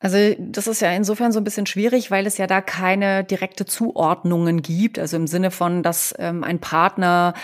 Also 0.00 0.16
das 0.38 0.68
ist 0.68 0.80
ja 0.80 0.92
insofern 0.92 1.32
so 1.32 1.40
ein 1.40 1.44
bisschen 1.44 1.66
schwierig, 1.66 2.12
weil 2.12 2.26
es 2.26 2.38
ja 2.38 2.46
da 2.46 2.60
keine 2.60 3.24
direkte 3.24 3.66
Zuordnungen 3.66 4.62
gibt. 4.62 4.96
Also 4.98 5.16
im 5.16 5.26
Sinne 5.26 5.50
von, 5.50 5.82
dass 5.82 6.14
ähm, 6.18 6.44
ein 6.44 6.60
Partner 6.60 7.34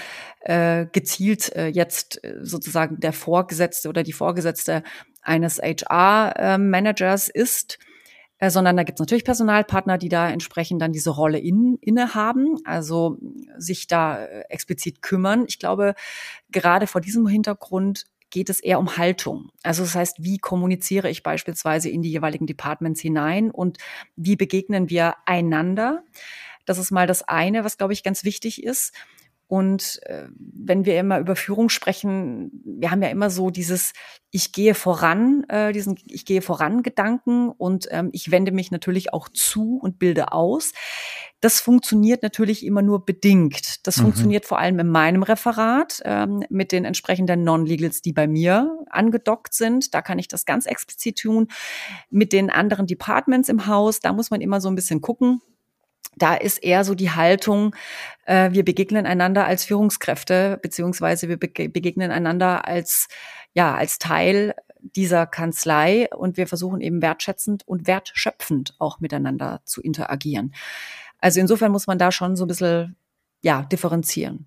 äh, 0.40 0.86
gezielt 0.92 1.52
äh, 1.56 1.66
jetzt 1.66 2.22
äh, 2.22 2.36
sozusagen 2.42 3.00
der 3.00 3.12
Vorgesetzte 3.12 3.88
oder 3.88 4.04
die 4.04 4.12
Vorgesetzte 4.12 4.84
eines 5.24 5.58
HR-Managers 5.58 7.28
ist. 7.28 7.78
äh, 8.38 8.50
sondern 8.50 8.76
da 8.76 8.82
gibt 8.82 8.98
es 8.98 9.00
natürlich 9.00 9.24
Personalpartner, 9.24 9.96
die 9.98 10.08
da 10.08 10.28
entsprechend 10.28 10.82
dann 10.82 10.92
diese 10.92 11.10
Rolle 11.10 11.38
in, 11.38 11.78
innehaben, 11.80 12.58
also 12.64 13.18
sich 13.58 13.86
da 13.86 14.24
äh, 14.24 14.42
explizit 14.48 15.02
kümmern. 15.02 15.44
Ich 15.48 15.58
glaube, 15.58 15.94
gerade 16.50 16.86
vor 16.86 17.00
diesem 17.00 17.26
Hintergrund 17.28 18.06
geht 18.30 18.50
es 18.50 18.58
eher 18.60 18.80
um 18.80 18.96
Haltung. 18.96 19.50
Also 19.62 19.84
das 19.84 19.94
heißt, 19.94 20.16
wie 20.20 20.38
kommuniziere 20.38 21.08
ich 21.08 21.22
beispielsweise 21.22 21.88
in 21.88 22.02
die 22.02 22.10
jeweiligen 22.10 22.46
Departments 22.46 23.00
hinein 23.00 23.50
und 23.52 23.78
wie 24.16 24.34
begegnen 24.34 24.90
wir 24.90 25.14
einander? 25.24 26.02
Das 26.66 26.78
ist 26.78 26.90
mal 26.90 27.06
das 27.06 27.22
eine, 27.22 27.62
was, 27.62 27.78
glaube 27.78 27.92
ich, 27.92 28.02
ganz 28.02 28.24
wichtig 28.24 28.64
ist. 28.64 28.92
Und 29.46 30.00
äh, 30.04 30.26
wenn 30.36 30.86
wir 30.86 30.98
immer 30.98 31.18
über 31.18 31.36
Führung 31.36 31.68
sprechen, 31.68 32.50
wir 32.64 32.90
haben 32.90 33.02
ja 33.02 33.08
immer 33.08 33.28
so 33.28 33.50
dieses 33.50 33.92
Ich 34.30 34.52
gehe 34.52 34.74
voran, 34.74 35.44
äh, 35.48 35.72
diesen 35.72 35.96
Ich 36.06 36.24
gehe 36.24 36.40
voran 36.40 36.82
Gedanken 36.82 37.50
und 37.50 37.86
ähm, 37.90 38.08
ich 38.12 38.30
wende 38.30 38.52
mich 38.52 38.70
natürlich 38.70 39.12
auch 39.12 39.28
zu 39.28 39.78
und 39.82 39.98
bilde 39.98 40.32
aus. 40.32 40.72
Das 41.40 41.60
funktioniert 41.60 42.22
natürlich 42.22 42.64
immer 42.64 42.80
nur 42.80 43.04
bedingt. 43.04 43.86
Das 43.86 43.98
mhm. 43.98 44.02
funktioniert 44.02 44.46
vor 44.46 44.58
allem 44.58 44.78
in 44.78 44.88
meinem 44.88 45.22
Referat 45.22 46.00
ähm, 46.04 46.42
mit 46.48 46.72
den 46.72 46.86
entsprechenden 46.86 47.44
Non-Legals, 47.44 48.00
die 48.00 48.14
bei 48.14 48.26
mir 48.26 48.78
angedockt 48.88 49.52
sind. 49.52 49.94
Da 49.94 50.00
kann 50.00 50.18
ich 50.18 50.28
das 50.28 50.46
ganz 50.46 50.64
explizit 50.64 51.18
tun. 51.18 51.48
Mit 52.08 52.32
den 52.32 52.48
anderen 52.48 52.86
Departments 52.86 53.50
im 53.50 53.66
Haus, 53.66 54.00
da 54.00 54.14
muss 54.14 54.30
man 54.30 54.40
immer 54.40 54.62
so 54.62 54.68
ein 54.68 54.74
bisschen 54.74 55.02
gucken 55.02 55.42
da 56.16 56.34
ist 56.34 56.58
eher 56.58 56.84
so 56.84 56.94
die 56.94 57.10
Haltung, 57.10 57.74
äh, 58.26 58.50
wir 58.52 58.64
begegnen 58.64 59.06
einander 59.06 59.46
als 59.46 59.64
Führungskräfte, 59.64 60.58
beziehungsweise 60.62 61.28
wir 61.28 61.36
bege 61.36 61.68
begegnen 61.68 62.10
einander 62.10 62.66
als, 62.66 63.08
ja, 63.52 63.74
als 63.74 63.98
Teil 63.98 64.54
dieser 64.80 65.26
Kanzlei 65.26 66.08
und 66.14 66.36
wir 66.36 66.46
versuchen 66.46 66.80
eben 66.80 67.00
wertschätzend 67.00 67.66
und 67.66 67.86
wertschöpfend 67.86 68.74
auch 68.78 69.00
miteinander 69.00 69.60
zu 69.64 69.80
interagieren. 69.80 70.54
Also 71.18 71.40
insofern 71.40 71.72
muss 71.72 71.86
man 71.86 71.98
da 71.98 72.12
schon 72.12 72.36
so 72.36 72.44
ein 72.44 72.48
bisschen, 72.48 72.96
ja, 73.42 73.62
differenzieren 73.62 74.46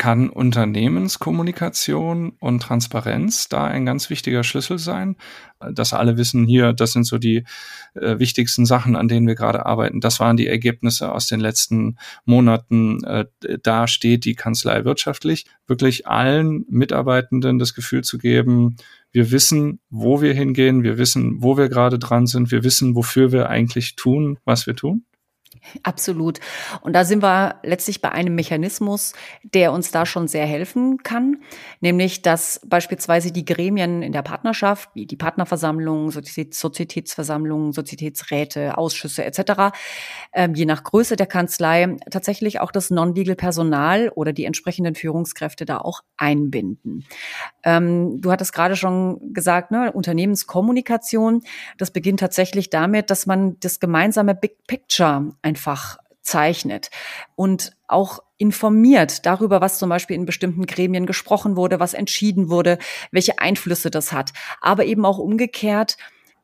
kann 0.00 0.30
Unternehmenskommunikation 0.30 2.32
und 2.40 2.62
Transparenz 2.62 3.50
da 3.50 3.64
ein 3.64 3.84
ganz 3.84 4.08
wichtiger 4.08 4.44
Schlüssel 4.44 4.78
sein, 4.78 5.16
dass 5.60 5.92
alle 5.92 6.16
wissen 6.16 6.46
hier, 6.46 6.72
das 6.72 6.94
sind 6.94 7.04
so 7.04 7.18
die 7.18 7.44
äh, 7.92 8.18
wichtigsten 8.18 8.64
Sachen, 8.64 8.96
an 8.96 9.08
denen 9.08 9.26
wir 9.26 9.34
gerade 9.34 9.66
arbeiten. 9.66 10.00
Das 10.00 10.18
waren 10.18 10.38
die 10.38 10.46
Ergebnisse 10.46 11.12
aus 11.12 11.26
den 11.26 11.38
letzten 11.38 11.98
Monaten. 12.24 13.04
Äh, 13.04 13.26
da 13.62 13.86
steht 13.86 14.24
die 14.24 14.34
Kanzlei 14.34 14.86
wirtschaftlich, 14.86 15.44
wirklich 15.66 16.06
allen 16.06 16.64
Mitarbeitenden 16.70 17.58
das 17.58 17.74
Gefühl 17.74 18.02
zu 18.02 18.16
geben, 18.16 18.76
wir 19.12 19.30
wissen, 19.30 19.80
wo 19.90 20.22
wir 20.22 20.32
hingehen, 20.32 20.82
wir 20.82 20.96
wissen, 20.96 21.42
wo 21.42 21.58
wir 21.58 21.68
gerade 21.68 21.98
dran 21.98 22.26
sind, 22.26 22.50
wir 22.50 22.64
wissen, 22.64 22.94
wofür 22.94 23.32
wir 23.32 23.50
eigentlich 23.50 23.96
tun, 23.96 24.38
was 24.46 24.66
wir 24.66 24.76
tun. 24.76 25.04
Absolut. 25.82 26.40
Und 26.80 26.94
da 26.94 27.04
sind 27.04 27.22
wir 27.22 27.56
letztlich 27.62 28.00
bei 28.00 28.10
einem 28.12 28.34
Mechanismus, 28.34 29.12
der 29.42 29.72
uns 29.72 29.90
da 29.90 30.06
schon 30.06 30.26
sehr 30.28 30.46
helfen 30.46 30.98
kann, 31.02 31.42
nämlich 31.80 32.22
dass 32.22 32.60
beispielsweise 32.66 33.32
die 33.32 33.44
Gremien 33.44 34.02
in 34.02 34.12
der 34.12 34.22
Partnerschaft, 34.22 34.90
wie 34.94 35.06
die 35.06 35.16
Partnerversammlung, 35.16 36.10
Sozietätsversammlungen, 36.10 37.72
Sozietätsräte, 37.72 38.78
Ausschüsse 38.78 39.24
etc., 39.24 39.74
ähm, 40.32 40.54
je 40.54 40.66
nach 40.66 40.84
Größe 40.84 41.16
der 41.16 41.26
Kanzlei 41.26 41.96
tatsächlich 42.10 42.60
auch 42.60 42.72
das 42.72 42.90
Non-Legal-Personal 42.90 44.10
oder 44.14 44.32
die 44.32 44.44
entsprechenden 44.44 44.94
Führungskräfte 44.94 45.64
da 45.64 45.78
auch 45.78 46.00
einbinden. 46.16 47.04
Ähm, 47.64 48.20
du 48.20 48.30
hattest 48.30 48.52
gerade 48.52 48.76
schon 48.76 49.32
gesagt, 49.32 49.70
ne, 49.70 49.92
Unternehmenskommunikation, 49.92 51.42
das 51.78 51.90
beginnt 51.90 52.20
tatsächlich 52.20 52.70
damit, 52.70 53.10
dass 53.10 53.26
man 53.26 53.58
das 53.60 53.80
gemeinsame 53.80 54.34
Big 54.34 54.66
Picture 54.66 55.32
einfach 55.50 55.98
zeichnet 56.22 56.90
und 57.34 57.72
auch 57.88 58.20
informiert 58.38 59.26
darüber, 59.26 59.60
was 59.60 59.78
zum 59.80 59.88
Beispiel 59.88 60.14
in 60.14 60.26
bestimmten 60.26 60.64
Gremien 60.64 61.06
gesprochen 61.06 61.56
wurde, 61.56 61.80
was 61.80 61.92
entschieden 61.92 62.48
wurde, 62.48 62.78
welche 63.10 63.38
Einflüsse 63.40 63.90
das 63.90 64.12
hat, 64.12 64.32
aber 64.60 64.84
eben 64.84 65.04
auch 65.04 65.18
umgekehrt 65.18 65.96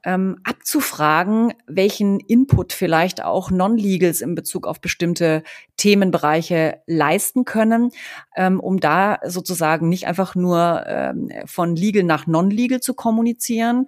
ähm, 0.05 0.39
abzufragen, 0.45 1.55
welchen 1.67 2.19
Input 2.21 2.73
vielleicht 2.73 3.23
auch 3.23 3.51
Non-Legals 3.51 4.23
in 4.23 4.35
Bezug 4.35 4.67
auf 4.67 4.81
bestimmte 4.81 5.43
Themenbereiche 5.76 6.80
leisten 6.87 7.45
können, 7.45 7.90
ähm, 8.37 8.61
um 8.61 8.80
da 8.80 9.18
sozusagen 9.25 9.88
nicht 9.88 10.06
einfach 10.06 10.35
nur 10.35 10.85
ähm, 10.87 11.30
von 11.47 11.76
Legal 11.76 12.02
nach 12.04 12.26
Non-Legal 12.26 12.80
zu 12.80 12.95
kommunizieren, 12.95 13.87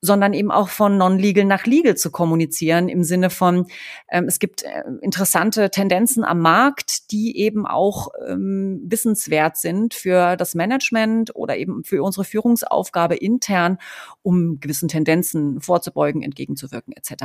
sondern 0.00 0.32
eben 0.32 0.50
auch 0.50 0.68
von 0.68 0.96
Non-Legal 0.96 1.44
nach 1.44 1.66
Legal 1.66 1.96
zu 1.96 2.10
kommunizieren 2.10 2.88
im 2.88 3.04
Sinne 3.04 3.28
von, 3.30 3.66
ähm, 4.08 4.26
es 4.26 4.38
gibt 4.38 4.62
äh, 4.62 4.82
interessante 5.02 5.70
Tendenzen 5.70 6.24
am 6.24 6.40
Markt, 6.40 7.10
die 7.10 7.38
eben 7.38 7.66
auch 7.66 8.08
ähm, 8.26 8.80
wissenswert 8.84 9.56
sind 9.56 9.94
für 9.94 10.36
das 10.36 10.54
Management 10.54 11.34
oder 11.34 11.56
eben 11.56 11.84
für 11.84 12.02
unsere 12.02 12.24
Führungsaufgabe 12.24 13.16
intern, 13.16 13.78
um 14.22 14.60
gewissen 14.60 14.88
Tendenzen 14.88 15.60
vorzubeugen, 15.60 16.22
entgegenzuwirken 16.22 16.94
etc. 16.94 17.24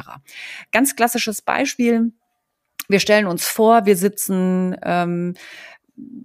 Ganz 0.71 0.95
klassisches 0.95 1.41
Beispiel. 1.41 2.11
Wir 2.91 2.99
stellen 2.99 3.25
uns 3.25 3.45
vor, 3.45 3.85
wir 3.85 3.95
sitzen 3.95 4.75
ähm, 4.83 5.35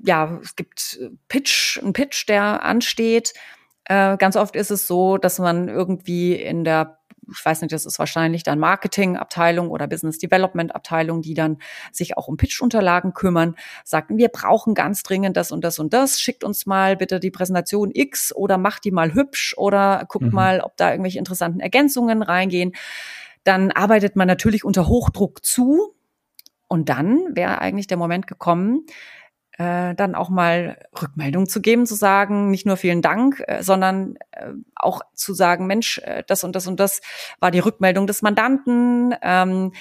ja, 0.04 0.38
es 0.42 0.56
gibt 0.56 0.98
Pitch, 1.28 1.78
ein 1.82 1.92
Pitch, 1.92 2.28
der 2.28 2.64
ansteht 2.64 3.34
äh, 3.86 4.16
ganz 4.16 4.36
oft 4.36 4.56
ist 4.56 4.70
es 4.70 4.86
so, 4.86 5.16
dass 5.16 5.38
man 5.38 5.68
irgendwie 5.68 6.34
in 6.34 6.64
der 6.64 6.98
ich 7.28 7.44
weiß 7.44 7.62
nicht, 7.62 7.72
das 7.72 7.86
ist 7.86 7.98
wahrscheinlich 7.98 8.44
dann 8.44 8.60
Marketingabteilung 8.60 9.68
oder 9.68 9.88
Business 9.88 10.18
Development 10.18 10.72
Abteilung, 10.72 11.22
die 11.22 11.34
dann 11.34 11.58
sich 11.90 12.16
auch 12.16 12.28
um 12.28 12.36
Pitch-Unterlagen 12.36 13.14
kümmern, 13.14 13.56
sagten, 13.82 14.16
wir 14.16 14.28
brauchen 14.28 14.74
ganz 14.74 15.02
dringend 15.02 15.36
das 15.36 15.50
und 15.50 15.64
das 15.64 15.80
und 15.80 15.92
das, 15.92 16.20
schickt 16.20 16.44
uns 16.44 16.66
mal 16.66 16.96
bitte 16.96 17.18
die 17.18 17.32
Präsentation 17.32 17.90
X 17.92 18.32
oder 18.32 18.58
macht 18.58 18.84
die 18.84 18.92
mal 18.92 19.12
hübsch 19.12 19.56
oder 19.58 20.04
guckt 20.06 20.26
mhm. 20.26 20.34
mal, 20.34 20.60
ob 20.60 20.76
da 20.76 20.92
irgendwelche 20.92 21.18
interessanten 21.18 21.58
Ergänzungen 21.58 22.22
reingehen. 22.22 22.76
Dann 23.42 23.72
arbeitet 23.72 24.14
man 24.14 24.28
natürlich 24.28 24.64
unter 24.64 24.86
Hochdruck 24.86 25.44
zu 25.44 25.95
und 26.68 26.88
dann 26.88 27.34
wäre 27.34 27.60
eigentlich 27.60 27.86
der 27.86 27.96
Moment 27.96 28.26
gekommen, 28.26 28.86
äh, 29.58 29.94
dann 29.94 30.14
auch 30.14 30.28
mal 30.28 30.76
Rückmeldung 31.00 31.48
zu 31.48 31.60
geben, 31.60 31.86
zu 31.86 31.94
sagen, 31.94 32.50
nicht 32.50 32.66
nur 32.66 32.76
vielen 32.76 33.02
Dank, 33.02 33.42
äh, 33.46 33.62
sondern 33.62 34.16
äh, 34.32 34.52
auch 34.74 35.00
zu 35.14 35.32
sagen, 35.32 35.66
Mensch, 35.66 35.98
äh, 35.98 36.24
das 36.26 36.44
und 36.44 36.54
das 36.54 36.66
und 36.66 36.78
das 36.78 37.00
war 37.40 37.50
die 37.50 37.60
Rückmeldung 37.60 38.06
des 38.06 38.20
Mandanten. 38.20 39.14
Ähm, 39.22 39.72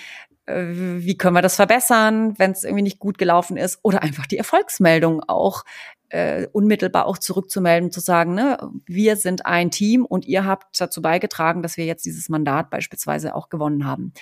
äh, 0.46 0.63
wie 0.65 1.18
können 1.18 1.36
wir 1.36 1.42
das 1.42 1.58
verbessern, 1.58 2.38
wenn 2.38 2.51
es 2.51 2.63
irgendwie 2.63 2.84
nicht 2.84 3.00
gut 3.00 3.18
gelaufen 3.18 3.58
ist? 3.58 3.80
Oder 3.82 4.01
einfach 4.01 4.27
die 4.27 4.38
Erfolgsmeldung 4.38 5.22
auch 5.27 5.65
äh, 6.10 6.48
unmittelbar 6.54 7.06
auch 7.06 7.18
zurückzumelden, 7.18 7.92
zu 7.92 8.00
sagen, 8.00 8.36
ne, 8.36 8.58
wir 8.86 9.18
sind 9.18 9.46
ein 9.46 9.72
Team 9.72 10.06
und 10.06 10.25
ihr 10.25 10.46
habt 10.46 10.80
dazu 10.80 11.01
beigetragen, 11.01 11.62
dass 11.62 11.77
wir 11.77 11.86
jetzt 11.86 12.06
dieses 12.06 12.30
Mandat 12.30 12.70
beispielsweise 12.70 13.36
auch 13.36 13.50
gewonnen 13.50 13.86
haben. 13.86 14.13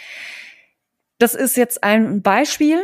Das 1.23 1.35
ist 1.35 1.55
jetzt 1.55 1.85
ein 1.85 2.21
Beispiel 2.21 2.83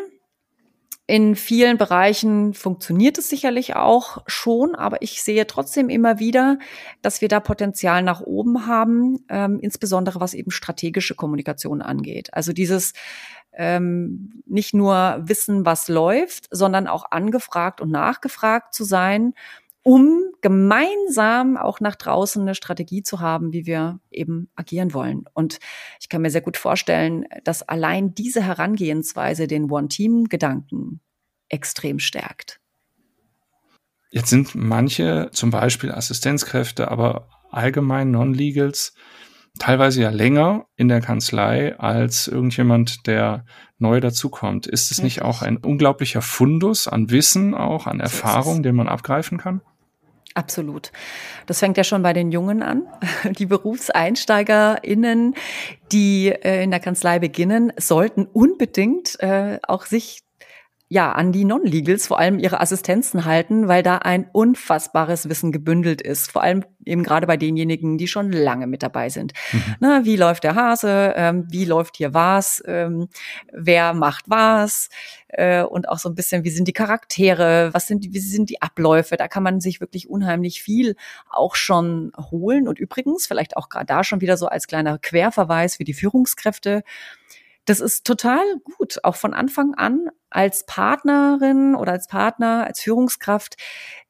in 1.07 1.35
vielen 1.35 1.77
Bereichen 1.77 2.53
funktioniert 2.53 3.17
es 3.17 3.29
sicherlich 3.29 3.75
auch 3.75 4.19
schon, 4.27 4.75
aber 4.75 5.01
ich 5.01 5.21
sehe 5.21 5.45
trotzdem 5.45 5.89
immer 5.89 6.19
wieder, 6.19 6.57
dass 7.01 7.19
wir 7.19 7.27
da 7.27 7.41
Potenzial 7.41 8.01
nach 8.01 8.21
oben 8.21 8.65
haben, 8.65 9.25
ähm, 9.27 9.59
insbesondere 9.59 10.21
was 10.21 10.33
eben 10.33 10.51
strategische 10.51 11.15
Kommunikation 11.15 11.81
angeht. 11.81 12.33
Also 12.33 12.53
dieses 12.53 12.93
ähm, 13.51 14.41
nicht 14.45 14.73
nur 14.73 15.19
wissen, 15.21 15.65
was 15.65 15.89
läuft, 15.89 16.47
sondern 16.49 16.87
auch 16.87 17.11
angefragt 17.11 17.81
und 17.81 17.91
nachgefragt 17.91 18.73
zu 18.73 18.85
sein, 18.85 19.33
um 19.89 20.33
gemeinsam 20.41 21.57
auch 21.57 21.79
nach 21.79 21.95
draußen 21.95 22.43
eine 22.43 22.53
Strategie 22.53 23.01
zu 23.01 23.21
haben, 23.21 23.53
wie 23.53 23.65
wir 23.65 23.99
eben 24.11 24.47
agieren 24.55 24.93
wollen. 24.93 25.25
Und 25.33 25.57
ich 25.99 26.09
kann 26.09 26.21
mir 26.21 26.29
sehr 26.29 26.41
gut 26.41 26.57
vorstellen, 26.57 27.25
dass 27.43 27.67
allein 27.67 28.13
diese 28.13 28.43
Herangehensweise 28.43 29.47
den 29.47 29.71
One-Team-Gedanken 29.71 30.99
extrem 31.47 31.97
stärkt. 31.97 32.61
Jetzt 34.11 34.29
sind 34.29 34.53
manche, 34.53 35.31
zum 35.31 35.49
Beispiel 35.49 35.91
Assistenzkräfte, 35.91 36.91
aber 36.91 37.27
allgemein 37.49 38.11
Non-Legals, 38.11 38.93
teilweise 39.57 40.03
ja 40.03 40.11
länger 40.11 40.67
in 40.75 40.87
der 40.87 41.01
Kanzlei 41.01 41.79
als 41.79 42.27
irgendjemand, 42.27 43.07
der 43.07 43.43
neu 43.79 44.01
dazukommt. 44.01 44.67
Ist 44.67 44.91
es 44.91 45.01
nicht 45.01 45.23
auch 45.23 45.41
ein 45.41 45.57
unglaublicher 45.57 46.21
Fundus 46.21 46.87
an 46.87 47.09
Wissen, 47.09 47.55
auch 47.55 47.87
an 47.87 47.99
Erfahrung, 47.99 48.61
den 48.61 48.75
man 48.75 48.87
abgreifen 48.87 49.39
kann? 49.39 49.61
Absolut. 50.39 50.93
Das 51.47 51.59
fängt 51.59 51.75
ja 51.75 51.83
schon 51.83 52.01
bei 52.01 52.13
den 52.13 52.31
Jungen 52.31 52.63
an. 52.63 52.87
Die 53.37 53.45
BerufseinsteigerInnen, 53.45 55.35
die 55.91 56.29
äh, 56.29 56.63
in 56.63 56.71
der 56.71 56.79
Kanzlei 56.79 57.19
beginnen, 57.19 57.73
sollten 57.75 58.25
unbedingt 58.25 59.19
äh, 59.19 59.59
auch 59.63 59.85
sich 59.85 60.21
ja, 60.91 61.11
an 61.11 61.31
die 61.31 61.45
Non-Legals, 61.45 62.07
vor 62.07 62.17
allem 62.17 62.39
ihre 62.39 62.61
Assistenzen 62.61 63.25
halten, 63.25 63.67
weil 63.67 63.83
da 63.83 63.99
ein 63.99 64.27
unfassbares 64.33 65.29
Wissen 65.29 65.51
gebündelt 65.51 66.01
ist. 66.01 66.31
Vor 66.31 66.41
allem 66.41 66.65
eben 66.83 67.03
gerade 67.03 67.27
bei 67.27 67.37
denjenigen, 67.37 67.99
die 67.99 68.07
schon 68.07 68.31
lange 68.31 68.65
mit 68.65 68.81
dabei 68.81 69.09
sind. 69.09 69.33
Mhm. 69.51 69.75
Na, 69.79 70.05
wie 70.05 70.15
läuft 70.15 70.43
der 70.43 70.55
Hase? 70.55 71.13
Ähm, 71.15 71.45
wie 71.51 71.65
läuft 71.65 71.97
hier 71.97 72.15
was? 72.15 72.63
Ähm, 72.65 73.07
wer 73.53 73.93
macht 73.93 74.25
was? 74.27 74.89
Äh, 75.27 75.61
und 75.61 75.87
auch 75.87 75.99
so 75.99 76.09
ein 76.09 76.15
bisschen, 76.15 76.43
wie 76.43 76.49
sind 76.49 76.67
die 76.67 76.73
Charaktere? 76.73 77.69
Was 77.71 77.85
sind, 77.85 78.11
wie 78.11 78.19
sind 78.19 78.49
die 78.49 78.63
Abläufe? 78.63 79.15
Da 79.15 79.27
kann 79.27 79.43
man 79.43 79.61
sich 79.61 79.81
wirklich 79.81 80.09
unheimlich 80.09 80.63
viel 80.63 80.95
auch 81.29 81.53
schon 81.53 82.11
holen. 82.31 82.67
Und 82.67 82.79
übrigens, 82.79 83.27
vielleicht 83.27 83.57
auch 83.57 83.69
gerade 83.69 83.85
da 83.85 84.03
schon 84.03 84.21
wieder 84.21 84.37
so 84.37 84.47
als 84.47 84.65
kleiner 84.65 84.97
Querverweis 84.97 85.75
für 85.75 85.83
die 85.83 85.93
Führungskräfte 85.93 86.81
das 87.65 87.81
ist 87.81 88.03
total 88.03 88.41
gut, 88.63 88.97
auch 89.03 89.15
von 89.15 89.35
Anfang 89.35 89.75
an 89.75 90.09
als 90.29 90.65
Partnerin 90.65 91.75
oder 91.75 91.93
als 91.93 92.07
Partner, 92.07 92.65
als 92.65 92.81
Führungskraft 92.81 93.55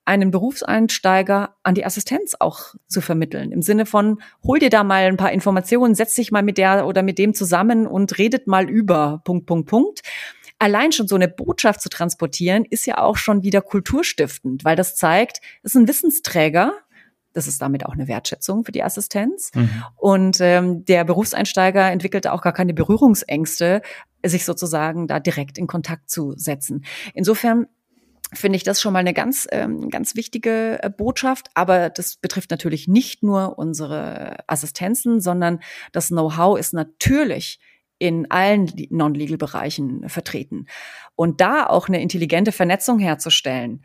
einen 0.10 0.32
Berufseinsteiger 0.32 1.56
an 1.62 1.76
die 1.76 1.86
Assistenz 1.86 2.36
auch 2.40 2.74
zu 2.88 3.00
vermitteln. 3.00 3.52
Im 3.52 3.62
Sinne 3.62 3.86
von, 3.86 4.22
hol 4.44 4.58
dir 4.58 4.72
da 4.72 4.84
mal 4.84 5.04
ein 5.04 5.18
paar 5.18 5.32
Informationen, 5.32 5.94
setz 5.94 6.16
dich 6.16 6.32
mal 6.32 6.42
mit 6.42 6.58
der 6.58 6.88
oder 6.88 7.04
mit 7.04 7.20
dem 7.20 7.36
zusammen 7.36 7.86
und 7.86 8.18
redet 8.18 8.48
mal 8.48 8.68
über 8.68 9.22
Punkt, 9.24 9.46
Punkt, 9.46 9.70
Punkt. 9.70 10.02
Allein 10.58 10.92
schon 10.92 11.08
so 11.08 11.16
eine 11.16 11.28
Botschaft 11.28 11.82
zu 11.82 11.90
transportieren, 11.90 12.66
ist 12.66 12.88
ja 12.88 12.98
auch 12.98 13.18
schon 13.18 13.44
wieder 13.44 13.62
kulturstiftend, 13.62 14.66
weil 14.66 14.76
das 14.76 14.96
zeigt, 14.96 15.42
es 15.62 15.76
ist 15.76 15.80
ein 15.80 15.88
Wissensträger, 15.88 16.74
das 17.34 17.48
ist 17.48 17.62
damit 17.62 17.86
auch 17.86 17.94
eine 17.94 18.08
Wertschätzung 18.08 18.66
für 18.66 18.72
die 18.72 18.84
Assistenz. 18.84 19.52
Mhm. 19.54 19.84
Und 19.96 20.38
ähm, 20.42 20.86
der 20.86 21.04
Berufseinsteiger 21.04 21.92
entwickelte 21.92 22.34
auch 22.34 22.42
gar 22.42 22.54
keine 22.54 22.74
Berührungsängste, 22.74 23.82
sich 24.26 24.46
sozusagen 24.46 25.08
da 25.08 25.20
direkt 25.20 25.58
in 25.58 25.68
Kontakt 25.68 26.10
zu 26.10 26.34
setzen. 26.36 26.86
Insofern 27.14 27.68
finde 28.34 28.58
ich 28.58 28.64
das 28.64 28.82
schon 28.82 28.94
mal 28.94 29.00
eine 29.00 29.14
ganz, 29.14 29.48
ähm, 29.52 29.90
ganz 29.90 30.16
wichtige 30.16 30.82
äh, 30.84 30.90
Botschaft. 30.90 31.48
Aber 31.54 31.90
das 31.90 32.18
betrifft 32.18 32.52
natürlich 32.52 32.88
nicht 32.88 33.24
nur 33.24 33.58
unsere 33.58 34.38
Assistenzen, 34.48 35.20
sondern 35.20 35.60
das 35.92 36.10
Know-how 36.10 36.60
ist 36.60 36.74
natürlich 36.74 37.60
in 37.98 38.32
allen 38.32 38.72
Non-Legal-Bereichen 38.90 40.08
vertreten. 40.08 40.68
Und 41.16 41.42
da 41.42 41.66
auch 41.66 41.90
eine 41.90 42.02
intelligente 42.02 42.54
Vernetzung 42.54 42.98
herzustellen 42.98 43.84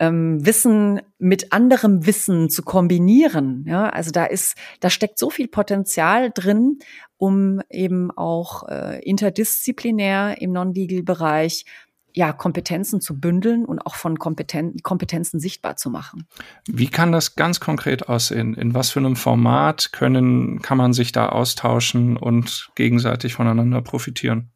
ähm, 0.00 0.44
Wissen 0.44 1.02
mit 1.18 1.52
anderem 1.52 2.06
Wissen 2.06 2.48
zu 2.50 2.62
kombinieren. 2.62 3.64
Ja, 3.68 3.90
also 3.90 4.10
da 4.10 4.24
ist, 4.24 4.56
da 4.80 4.90
steckt 4.90 5.18
so 5.18 5.30
viel 5.30 5.46
Potenzial 5.46 6.32
drin, 6.34 6.78
um 7.18 7.60
eben 7.68 8.10
auch 8.10 8.66
äh, 8.68 9.00
interdisziplinär 9.04 10.40
im 10.40 10.52
Non-Legal-Bereich 10.52 11.66
ja, 12.12 12.32
Kompetenzen 12.32 13.00
zu 13.00 13.20
bündeln 13.20 13.64
und 13.64 13.78
auch 13.78 13.94
von 13.94 14.18
Kompeten 14.18 14.78
Kompetenzen 14.82 15.38
sichtbar 15.38 15.76
zu 15.76 15.90
machen. 15.90 16.26
Wie 16.66 16.88
kann 16.88 17.12
das 17.12 17.36
ganz 17.36 17.60
konkret 17.60 18.08
aussehen? 18.08 18.54
In 18.54 18.74
was 18.74 18.90
für 18.90 18.98
einem 18.98 19.14
Format 19.14 19.92
können, 19.92 20.60
kann 20.60 20.78
man 20.78 20.92
sich 20.92 21.12
da 21.12 21.28
austauschen 21.28 22.16
und 22.16 22.70
gegenseitig 22.74 23.34
voneinander 23.34 23.80
profitieren? 23.80 24.50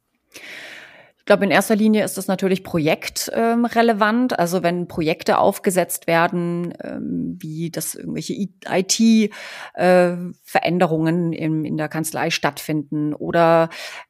Ich 1.25 1.27
glaube, 1.27 1.45
in 1.45 1.49
erster 1.49 1.75
Linie 1.75 2.05
ist 2.05 2.19
das 2.19 2.27
natürlich 2.27 2.63
projektrelevant. 2.63 4.37
Also 4.37 4.61
wenn 4.61 4.87
Projekte 4.87 5.39
aufgesetzt 5.39 6.05
werden, 6.05 6.71
ähm, 6.83 7.35
wie 7.39 7.71
das 7.71 7.95
irgendwelche 7.95 8.35
IT-Veränderungen 8.69 11.33
äh, 11.33 11.37
in, 11.37 11.65
in 11.65 11.77
der 11.77 11.89
Kanzlei 11.89 12.29
stattfinden 12.29 13.15
oder 13.15 13.69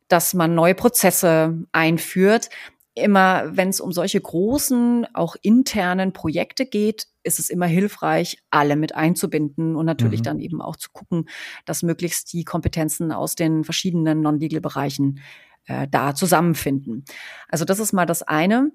dass 0.10 0.34
man 0.34 0.56
neue 0.56 0.76
Prozesse 0.76 1.58
einführt, 1.72 2.50
immer, 2.96 3.56
wenn 3.56 3.70
es 3.70 3.80
um 3.80 3.94
solche 3.94 4.20
großen, 4.20 5.08
auch 5.14 5.38
internen 5.42 6.12
Projekte 6.12 6.66
geht, 6.66 7.08
ist 7.24 7.40
es 7.40 7.50
immer 7.50 7.66
hilfreich, 7.66 8.40
alle 8.50 8.76
mit 8.76 8.94
einzubinden 8.94 9.78
und 9.78 9.86
natürlich 9.86 10.20
mhm. 10.20 10.26
dann 10.26 10.40
eben 10.40 10.62
auch 10.62 10.76
zu 10.76 10.90
gucken, 10.92 11.30
dass 11.64 11.82
möglichst 11.82 12.34
die 12.34 12.44
Kompetenzen 12.44 13.14
aus 13.14 13.36
den 13.36 13.64
verschiedenen 13.64 14.20
Non-Legal-Bereichen 14.20 15.22
äh, 15.68 15.88
da 15.90 16.16
zusammenfinden. 16.16 17.06
Also 17.50 17.66
das 17.66 17.80
ist 17.80 17.94
mal 17.94 18.06
das 18.06 18.24
eine, 18.24 18.72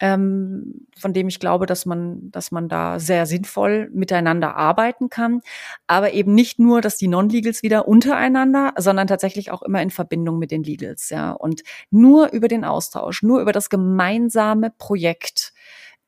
ähm, 0.00 0.86
von 0.98 1.12
dem 1.12 1.28
ich 1.28 1.40
glaube, 1.40 1.66
dass 1.66 1.86
man, 1.86 2.30
dass 2.30 2.50
man 2.50 2.68
da 2.68 2.98
sehr 2.98 3.26
sinnvoll 3.26 3.88
miteinander 3.92 4.56
arbeiten 4.56 5.08
kann. 5.08 5.40
Aber 5.86 6.12
eben 6.12 6.34
nicht 6.34 6.58
nur, 6.58 6.80
dass 6.80 6.98
die 6.98 7.08
Non-Legals 7.08 7.62
wieder 7.62 7.88
untereinander, 7.88 8.74
sondern 8.76 9.06
tatsächlich 9.06 9.50
auch 9.50 9.62
immer 9.62 9.80
in 9.80 9.90
Verbindung 9.90 10.38
mit 10.38 10.50
den 10.50 10.62
Legals. 10.62 11.10
Ja. 11.10 11.32
Und 11.32 11.62
nur 11.90 12.32
über 12.32 12.48
den 12.48 12.64
Austausch, 12.64 13.22
nur 13.22 13.40
über 13.40 13.52
das 13.52 13.70
gemeinsame 13.70 14.70
Projekt 14.76 15.52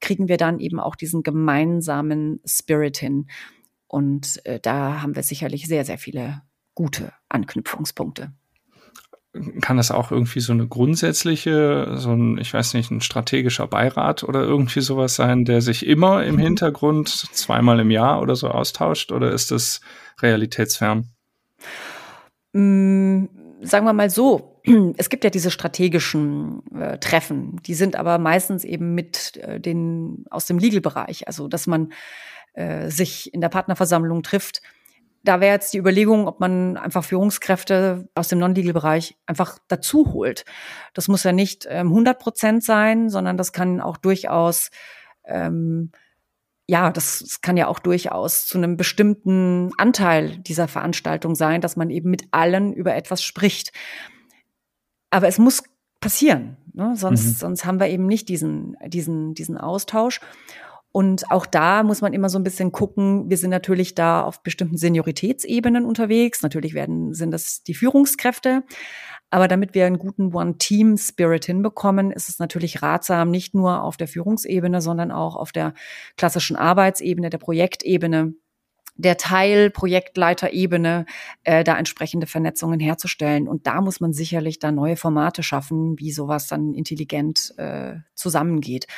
kriegen 0.01 0.29
wir 0.29 0.37
dann 0.37 0.61
eben 0.61 0.79
auch 0.79 0.95
diesen 0.95 1.23
gemeinsamen 1.23 2.41
Spirit 2.45 2.99
hin. 2.99 3.27
Und 3.89 4.45
äh, 4.45 4.61
da 4.61 5.03
haben 5.03 5.17
wir 5.17 5.23
sicherlich 5.23 5.67
sehr, 5.67 5.85
sehr 5.85 5.99
viele 5.99 6.43
gute 6.75 7.13
Anknüpfungspunkte 7.29 8.33
kann 9.61 9.77
das 9.77 9.91
auch 9.91 10.11
irgendwie 10.11 10.41
so 10.41 10.53
eine 10.53 10.67
grundsätzliche, 10.67 11.95
so 11.97 12.13
ein, 12.13 12.39
ich 12.39 12.53
weiß 12.53 12.75
nicht, 12.75 12.91
ein 12.91 13.01
strategischer 13.01 13.67
Beirat 13.67 14.25
oder 14.25 14.41
irgendwie 14.41 14.81
sowas 14.81 15.17
sein, 15.17 15.45
der 15.45 15.61
sich 15.61 15.87
immer 15.87 16.25
im 16.25 16.37
mhm. 16.37 16.41
Hintergrund 16.41 17.09
zweimal 17.09 17.81
im 17.81 17.91
Jahr 17.91 18.23
oder 18.23 18.37
so 18.37 18.49
austauscht 18.49 19.13
oder 19.13 19.31
ist 19.31 19.51
das 19.51 19.81
realitätsfern? 20.21 21.09
Mm, 22.53 23.27
sagen 23.61 23.85
wir 23.85 23.93
mal 23.93 24.11
so, 24.11 24.63
es 24.97 25.11
gibt 25.11 25.25
ja 25.25 25.31
diese 25.31 25.51
strategischen 25.51 26.63
äh, 26.75 26.99
Treffen, 26.99 27.61
die 27.67 27.75
sind 27.75 27.97
aber 27.97 28.19
meistens 28.19 28.65
eben 28.65 28.95
mit 28.95 29.37
äh, 29.37 29.61
den 29.61 30.25
aus 30.31 30.47
dem 30.47 30.59
Legal-Bereich, 30.59 31.27
also 31.29 31.49
dass 31.49 31.67
man 31.67 31.93
äh, 32.55 32.91
sich 32.91 33.33
in 33.35 33.43
der 33.43 33.51
Partnerversammlung 33.51 34.23
trifft 34.23 34.63
da 35.29 35.41
wäre 35.41 35.53
jetzt 35.53 35.75
die 35.75 35.79
Überlegung, 35.79 36.27
ob 36.27 36.41
man 36.41 36.79
einfach 36.79 37.05
Führungskräfte 37.05 38.09
aus 38.15 38.29
dem 38.29 38.39
Non-Legal-Bereich 38.39 39.19
einfach 39.27 39.59
dazu 39.69 40.15
holt. 40.15 40.47
Das 40.95 41.07
muss 41.07 41.23
ja 41.23 41.33
nicht 41.33 41.67
ähm, 41.69 41.89
100 41.89 42.19
Prozent 42.19 42.65
sein, 42.65 43.11
sondern 43.11 43.37
das 43.37 43.53
kann 43.53 43.83
auch 43.83 43.99
durchaus, 43.99 44.71
ähm, 45.27 45.93
ja, 46.67 46.91
das, 46.91 47.19
das 47.19 47.43
kann 47.43 47.59
ja 47.59 47.67
auch 47.67 47.79
durchaus 47.79 48.47
zu 48.47 48.57
einem 48.57 48.79
bestimmten 48.79 49.71
Anteil 49.77 50.39
dieser 50.39 50.67
Veranstaltung 50.67 51.35
sein, 51.35 51.61
dass 51.61 51.77
man 51.77 51.91
eben 51.91 52.09
mit 52.09 52.25
allen 52.31 52.73
über 52.73 52.95
etwas 52.95 53.23
spricht. 53.23 53.73
Aber 55.11 55.29
es 55.29 55.37
muss 55.37 55.63
passieren, 56.01 56.57
ne? 56.73 56.95
sonst, 56.97 57.27
mhm. 57.27 57.33
sonst 57.33 57.65
haben 57.67 57.81
wir 57.81 57.89
eben 57.89 58.07
nicht 58.07 58.31
diesen, 58.31 58.79
diesen, 58.87 59.35
diesen 59.35 59.59
Austausch. 59.59 60.21
Und 60.99 61.31
auch 61.31 61.47
da 61.47 61.85
muss 61.85 62.01
man 62.01 62.13
immer 62.13 62.29
so 62.29 62.41
ein 62.41 62.43
bisschen 62.43 62.73
gucken. 62.73 63.31
Wir 63.31 63.37
sind 63.37 63.51
natürlich 63.51 63.95
da 63.95 64.25
auf 64.25 64.43
bestimmten 64.43 64.77
Senioritätsebenen 64.77 65.85
unterwegs. 65.85 66.43
Natürlich 66.43 66.75
werden, 66.75 67.15
sind 67.15 67.31
das 67.31 67.63
die 67.63 67.75
Führungskräfte. 67.75 68.65
Aber 69.31 69.47
damit 69.47 69.75
wir 69.75 69.87
einen 69.87 70.01
guten 70.01 70.35
One-Team-Spirit 70.35 71.45
hinbekommen, 71.45 72.11
ist 72.11 72.29
es 72.29 72.41
natürlich 72.41 72.83
ratsam, 72.83 73.31
nicht 73.31 73.55
nur 73.55 73.85
auf 73.85 73.97
der 73.97 74.09
Führungsebene, 74.09 74.81
sondern 74.81 75.13
auch 75.13 75.37
auf 75.37 75.53
der 75.53 75.73
klassischen 76.17 76.57
Arbeitsebene, 76.57 77.31
der 77.31 77.39
Projektebene, 77.39 78.35
der 78.97 79.17
Teilprojektleiterebene, 79.19 81.07
äh, 81.45 81.63
da 81.63 81.79
entsprechende 81.79 82.27
Vernetzungen 82.27 82.81
herzustellen. 82.81 83.47
Und 83.47 83.69
da 83.69 83.83
muss 83.83 84.01
man 84.01 84.13
sicherlich 84.13 84.59
da 84.59 84.73
neue 84.73 84.97
Formate 84.97 85.45
schaffen, 85.45 85.97
wie 86.01 86.11
sowas 86.11 86.49
dann 86.49 86.75
intelligent 86.75 87.55
äh, 87.57 87.99
zusammengeht. 88.17 88.89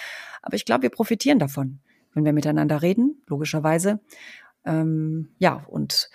Aber 0.41 0.55
ich 0.55 0.65
glaube, 0.65 0.85
wir 0.85 0.91
profitieren 0.91 1.39
davon, 1.39 1.81
wenn 2.15 2.25
wir 2.25 2.33
miteinander 2.33 2.83
reden, 2.83 3.23
logischerweise. 3.27 4.01
Ähm, 4.65 5.31
ja, 5.39 5.65
und, 5.69 6.11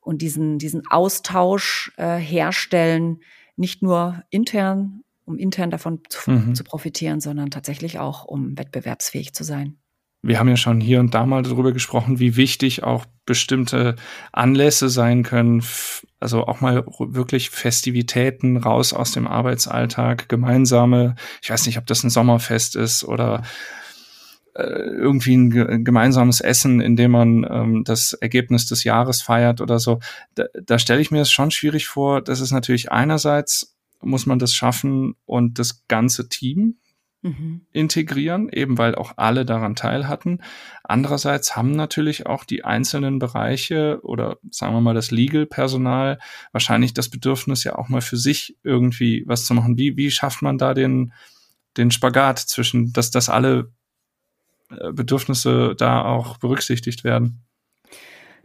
und 0.00 0.22
diesen, 0.22 0.58
diesen 0.58 0.86
Austausch 0.88 1.92
äh, 1.96 2.16
herstellen, 2.16 3.20
nicht 3.56 3.82
nur 3.82 4.22
intern, 4.30 5.02
um 5.24 5.38
intern 5.38 5.70
davon 5.70 6.00
zu, 6.08 6.30
mhm. 6.30 6.54
zu 6.54 6.64
profitieren, 6.64 7.20
sondern 7.20 7.50
tatsächlich 7.50 7.98
auch, 7.98 8.24
um 8.24 8.56
wettbewerbsfähig 8.56 9.32
zu 9.34 9.44
sein. 9.44 9.78
Wir 10.22 10.40
haben 10.40 10.48
ja 10.48 10.56
schon 10.56 10.80
hier 10.80 10.98
und 11.00 11.14
da 11.14 11.24
mal 11.24 11.42
darüber 11.42 11.72
gesprochen, 11.72 12.18
wie 12.18 12.36
wichtig 12.36 12.82
auch 12.82 13.04
bestimmte 13.26 13.96
Anlässe 14.32 14.88
sein 14.88 15.22
können. 15.22 15.62
Also 16.18 16.46
auch 16.46 16.60
mal 16.60 16.84
wirklich 16.98 17.50
Festivitäten 17.50 18.56
raus 18.56 18.92
aus 18.92 19.12
dem 19.12 19.28
Arbeitsalltag, 19.28 20.28
gemeinsame, 20.28 21.14
ich 21.42 21.50
weiß 21.50 21.66
nicht, 21.66 21.78
ob 21.78 21.86
das 21.86 22.02
ein 22.02 22.10
Sommerfest 22.10 22.74
ist 22.74 23.04
oder 23.04 23.42
irgendwie 24.62 25.34
ein 25.34 25.84
gemeinsames 25.84 26.40
Essen, 26.40 26.80
in 26.80 26.96
dem 26.96 27.10
man 27.10 27.46
ähm, 27.48 27.84
das 27.84 28.12
Ergebnis 28.14 28.66
des 28.66 28.84
Jahres 28.84 29.22
feiert 29.22 29.60
oder 29.60 29.78
so. 29.78 30.00
Da, 30.34 30.44
da 30.64 30.78
stelle 30.78 31.00
ich 31.00 31.10
mir 31.10 31.20
es 31.20 31.30
schon 31.30 31.50
schwierig 31.50 31.86
vor. 31.86 32.22
Das 32.22 32.40
ist 32.40 32.52
natürlich 32.52 32.90
einerseits 32.90 33.76
muss 34.02 34.26
man 34.26 34.38
das 34.38 34.54
schaffen 34.54 35.14
und 35.24 35.58
das 35.58 35.86
ganze 35.88 36.28
Team 36.28 36.76
mhm. 37.22 37.62
integrieren, 37.72 38.48
eben 38.50 38.78
weil 38.78 38.94
auch 38.94 39.14
alle 39.16 39.44
daran 39.44 39.74
teil 39.74 40.08
hatten. 40.08 40.40
Andererseits 40.84 41.56
haben 41.56 41.72
natürlich 41.72 42.26
auch 42.26 42.44
die 42.44 42.64
einzelnen 42.64 43.18
Bereiche 43.18 44.00
oder 44.02 44.38
sagen 44.50 44.74
wir 44.74 44.80
mal 44.80 44.94
das 44.94 45.10
Legal-Personal 45.10 46.18
wahrscheinlich 46.52 46.94
das 46.94 47.08
Bedürfnis 47.08 47.64
ja 47.64 47.76
auch 47.76 47.88
mal 47.88 48.00
für 48.00 48.16
sich 48.16 48.56
irgendwie 48.62 49.24
was 49.26 49.44
zu 49.44 49.54
machen. 49.54 49.76
Wie, 49.76 49.96
wie 49.96 50.10
schafft 50.10 50.42
man 50.42 50.58
da 50.58 50.74
den, 50.74 51.12
den 51.76 51.90
Spagat 51.90 52.38
zwischen, 52.38 52.92
dass, 52.92 53.10
dass 53.10 53.28
alle 53.28 53.58
äh, 53.58 53.64
Bedürfnisse 54.68 55.74
da 55.76 56.04
auch 56.04 56.38
berücksichtigt 56.38 57.04
werden? 57.04 57.46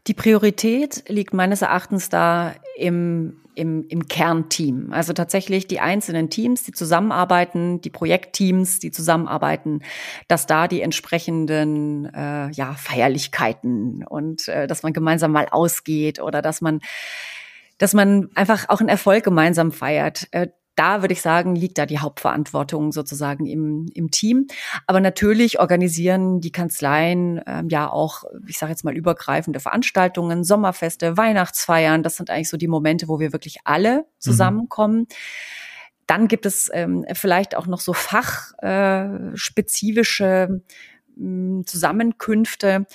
Die 0.07 0.13
Priorität 0.13 1.03
liegt 1.07 1.34
meines 1.34 1.62
Erachtens 1.62 2.10
da 2.10 2.55
im, 2.75 3.41
im, 3.53 3.86
im 3.88 4.07
Kernteam. 4.07 4.91
Also 4.91 5.13
tatsächlich 5.13 5.67
die 5.67 5.79
einzelnen 5.79 6.31
Teams, 6.31 6.63
die 6.63 6.71
zusammenarbeiten, 6.71 7.81
die 7.81 7.91
Projektteams, 7.91 8.79
die 8.79 8.91
zusammenarbeiten, 8.91 9.81
dass 10.27 10.47
da 10.47 10.67
die 10.67 10.81
entsprechenden 10.81 12.05
äh, 12.05 12.49
ja, 12.51 12.73
Feierlichkeiten 12.73 14.03
und 14.03 14.47
äh, 14.47 14.65
dass 14.65 14.81
man 14.81 14.93
gemeinsam 14.93 15.31
mal 15.31 15.47
ausgeht 15.51 16.19
oder 16.19 16.41
dass 16.41 16.62
man 16.62 16.79
dass 17.77 17.95
man 17.95 18.29
einfach 18.36 18.69
auch 18.69 18.79
einen 18.79 18.89
Erfolg 18.89 19.23
gemeinsam 19.23 19.71
feiert. 19.71 20.27
Da 20.75 21.01
würde 21.01 21.13
ich 21.13 21.21
sagen, 21.21 21.55
liegt 21.55 21.77
da 21.77 21.86
die 21.86 21.99
Hauptverantwortung 21.99 22.91
sozusagen 22.91 23.45
im, 23.45 23.89
im 23.93 24.10
Team. 24.10 24.47
Aber 24.88 25.01
natürlich 25.01 25.60
organisieren 25.60 26.39
die 26.39 26.51
Kanzleien 26.51 27.41
ähm, 27.45 27.67
ja 27.69 27.89
auch, 27.89 28.23
ich 28.47 28.57
sage 28.57 28.71
jetzt 28.71 28.86
mal, 28.86 28.95
übergreifende 28.95 29.60
Veranstaltungen, 29.60 30.43
Sommerfeste, 30.43 31.17
Weihnachtsfeiern. 31.17 32.03
Das 32.03 32.15
sind 32.15 32.29
eigentlich 32.29 32.49
so 32.49 32.57
die 32.57 32.69
Momente, 32.69 33.07
wo 33.07 33.19
wir 33.19 33.34
wirklich 33.34 33.60
alle 33.65 33.97
mhm. 33.97 34.03
zusammenkommen. 34.19 34.99
Mhm. 34.99 35.07
Dann 36.07 36.27
gibt 36.27 36.45
es 36.45 36.69
ähm, 36.73 37.05
vielleicht 37.13 37.55
auch 37.55 37.67
noch 37.67 37.79
so 37.79 37.93
fachspezifische 37.93 40.62
äh, 41.17 41.63
Zusammenkünfte, 41.65 42.86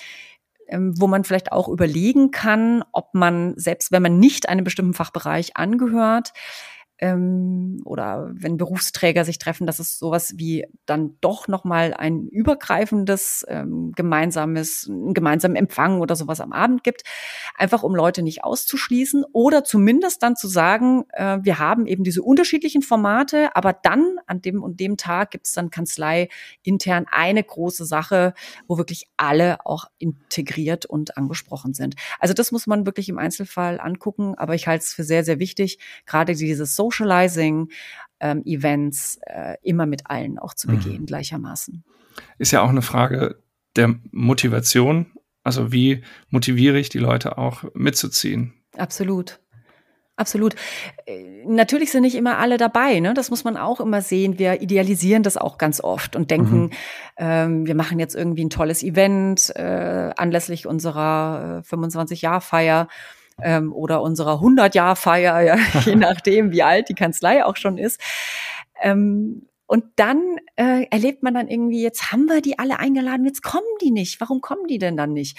ähm, 0.67 0.93
wo 0.99 1.07
man 1.07 1.23
vielleicht 1.23 1.51
auch 1.51 1.67
überlegen 1.67 2.31
kann, 2.31 2.83
ob 2.91 3.13
man, 3.13 3.53
selbst 3.57 3.91
wenn 3.91 4.03
man 4.03 4.19
nicht 4.19 4.49
einem 4.49 4.63
bestimmten 4.63 4.93
Fachbereich 4.93 5.57
angehört, 5.57 6.33
ähm, 6.99 7.81
oder 7.85 8.29
wenn 8.33 8.57
Berufsträger 8.57 9.23
sich 9.23 9.37
treffen, 9.37 9.67
dass 9.67 9.79
es 9.79 9.99
sowas 9.99 10.33
wie 10.37 10.65
dann 10.85 11.15
doch 11.21 11.47
nochmal 11.47 11.93
ein 11.93 12.27
übergreifendes 12.27 13.45
ähm, 13.47 13.91
gemeinsames, 13.95 14.87
einen 14.89 15.13
gemeinsamen 15.13 15.55
Empfang 15.55 16.01
oder 16.01 16.15
sowas 16.15 16.41
am 16.41 16.53
Abend 16.53 16.83
gibt, 16.83 17.03
einfach 17.55 17.83
um 17.83 17.95
Leute 17.95 18.23
nicht 18.23 18.43
auszuschließen 18.43 19.25
oder 19.31 19.63
zumindest 19.63 20.23
dann 20.23 20.35
zu 20.35 20.47
sagen, 20.47 21.03
äh, 21.13 21.37
wir 21.41 21.59
haben 21.59 21.85
eben 21.85 22.03
diese 22.03 22.23
unterschiedlichen 22.23 22.81
Formate, 22.81 23.55
aber 23.55 23.73
dann 23.73 24.15
an 24.25 24.41
dem 24.41 24.63
und 24.63 24.79
dem 24.79 24.97
Tag 24.97 25.31
gibt 25.31 25.45
es 25.45 25.53
dann 25.53 25.69
Kanzlei 25.69 26.29
intern 26.63 27.05
eine 27.11 27.43
große 27.43 27.85
Sache, 27.85 28.33
wo 28.67 28.77
wirklich 28.77 29.07
alle 29.17 29.65
auch 29.65 29.85
integriert 29.99 30.85
und 30.85 31.17
angesprochen 31.17 31.73
sind. 31.73 31.95
Also 32.19 32.33
das 32.33 32.51
muss 32.51 32.65
man 32.65 32.85
wirklich 32.85 33.09
im 33.09 33.19
Einzelfall 33.19 33.79
angucken, 33.79 34.33
aber 34.35 34.55
ich 34.55 34.67
halte 34.67 34.83
es 34.83 34.93
für 34.93 35.03
sehr, 35.03 35.23
sehr 35.23 35.39
wichtig, 35.39 35.79
gerade 36.05 36.33
dieses 36.33 36.75
so 36.75 36.86
Socializing 36.87 37.69
ähm, 38.19 38.43
Events 38.45 39.19
äh, 39.25 39.55
immer 39.61 39.85
mit 39.85 40.09
allen 40.09 40.39
auch 40.39 40.53
zu 40.53 40.69
mhm. 40.69 40.75
begehen, 40.77 41.01
mhm. 41.01 41.05
gleichermaßen. 41.05 41.83
Ist 42.37 42.51
ja 42.51 42.61
auch 42.61 42.69
eine 42.69 42.81
Frage 42.81 43.41
der 43.75 43.95
Motivation. 44.11 45.07
Also 45.43 45.71
wie 45.71 46.03
motiviere 46.29 46.79
ich 46.79 46.89
die 46.89 46.99
Leute 46.99 47.37
auch 47.37 47.63
mitzuziehen? 47.73 48.53
Absolut. 48.75 49.39
Absolut. 50.17 50.55
Äh, 51.05 51.45
natürlich 51.45 51.91
sind 51.91 52.01
nicht 52.01 52.15
immer 52.15 52.39
alle 52.39 52.57
dabei, 52.57 52.99
ne? 52.99 53.13
Das 53.13 53.29
muss 53.29 53.43
man 53.43 53.55
auch 53.55 53.79
immer 53.79 54.01
sehen. 54.01 54.39
Wir 54.39 54.63
idealisieren 54.63 55.21
das 55.21 55.37
auch 55.37 55.59
ganz 55.59 55.79
oft 55.79 56.15
und 56.15 56.31
denken, 56.31 56.61
mhm. 56.63 56.69
ähm, 57.17 57.67
wir 57.67 57.75
machen 57.75 57.99
jetzt 57.99 58.15
irgendwie 58.15 58.43
ein 58.43 58.49
tolles 58.49 58.81
Event 58.81 59.55
äh, 59.55 60.11
anlässlich 60.17 60.65
unserer 60.65 61.61
äh, 61.63 61.69
25-Jahr-Feier 61.69 62.87
ähm, 63.41 63.73
oder 63.73 64.01
unserer 64.01 64.41
100-Jahr-Feier, 64.41 65.41
ja, 65.41 65.57
je 65.85 65.95
nachdem, 65.95 66.51
wie 66.51 66.63
alt 66.63 66.89
die 66.89 66.95
Kanzlei 66.95 67.45
auch 67.45 67.55
schon 67.55 67.77
ist. 67.77 68.01
Ähm, 68.81 69.47
und 69.65 69.83
dann 69.97 70.21
äh, 70.55 70.85
erlebt 70.89 71.23
man 71.23 71.33
dann 71.33 71.49
irgendwie, 71.49 71.83
jetzt 71.83 72.11
haben 72.11 72.25
wir 72.25 72.41
die 72.41 72.57
alle 72.57 72.79
eingeladen, 72.79 73.25
jetzt 73.25 73.43
kommen 73.43 73.67
die 73.81 73.91
nicht. 73.91 74.21
Warum 74.21 74.39
kommen 74.39 74.67
die 74.67 74.77
denn 74.77 74.95
dann 74.95 75.11
nicht? 75.11 75.37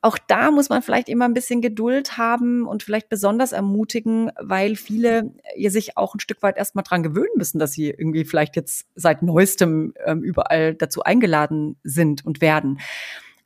Auch 0.00 0.16
da 0.16 0.52
muss 0.52 0.68
man 0.68 0.80
vielleicht 0.80 1.08
immer 1.08 1.24
ein 1.24 1.34
bisschen 1.34 1.60
Geduld 1.60 2.16
haben 2.16 2.66
und 2.66 2.84
vielleicht 2.84 3.08
besonders 3.08 3.50
ermutigen, 3.50 4.30
weil 4.40 4.76
viele 4.76 5.34
ihr 5.56 5.72
sich 5.72 5.96
auch 5.96 6.14
ein 6.14 6.20
Stück 6.20 6.40
weit 6.42 6.56
erstmal 6.56 6.84
dran 6.84 7.02
gewöhnen 7.02 7.34
müssen, 7.36 7.58
dass 7.58 7.72
sie 7.72 7.90
irgendwie 7.90 8.24
vielleicht 8.24 8.54
jetzt 8.54 8.86
seit 8.94 9.22
neuestem 9.22 9.92
ähm, 10.06 10.22
überall 10.22 10.74
dazu 10.74 11.02
eingeladen 11.02 11.78
sind 11.82 12.24
und 12.24 12.40
werden. 12.40 12.78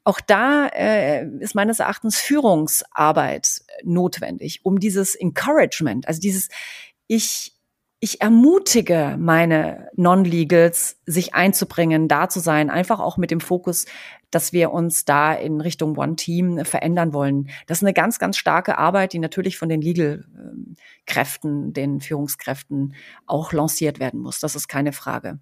Auch 0.04 0.20
da 0.20 0.66
äh, 0.66 1.26
ist 1.38 1.54
meines 1.54 1.78
Erachtens 1.78 2.16
Führungsarbeit 2.18 3.62
notwendig, 3.84 4.60
um 4.64 4.80
dieses 4.80 5.14
Encouragement, 5.14 6.08
also 6.08 6.20
dieses 6.20 6.48
ich 7.06 7.52
ich 8.04 8.20
ermutige 8.20 9.16
meine 9.16 9.88
Non-Legals, 9.94 10.98
sich 11.06 11.34
einzubringen, 11.34 12.08
da 12.08 12.28
zu 12.28 12.40
sein, 12.40 12.68
einfach 12.68 12.98
auch 12.98 13.16
mit 13.16 13.30
dem 13.30 13.38
Fokus, 13.38 13.86
dass 14.32 14.52
wir 14.52 14.72
uns 14.72 15.04
da 15.04 15.32
in 15.32 15.60
Richtung 15.60 15.96
One 15.96 16.16
Team 16.16 16.64
verändern 16.64 17.12
wollen. 17.12 17.48
Das 17.68 17.78
ist 17.78 17.84
eine 17.84 17.92
ganz, 17.92 18.18
ganz 18.18 18.36
starke 18.38 18.76
Arbeit, 18.76 19.12
die 19.12 19.20
natürlich 19.20 19.56
von 19.56 19.68
den 19.68 19.80
Legal-Kräften, 19.80 21.74
den 21.74 22.00
Führungskräften 22.00 22.96
auch 23.26 23.52
lanciert 23.52 24.00
werden 24.00 24.18
muss. 24.18 24.40
Das 24.40 24.56
ist 24.56 24.66
keine 24.66 24.92
Frage 24.92 25.38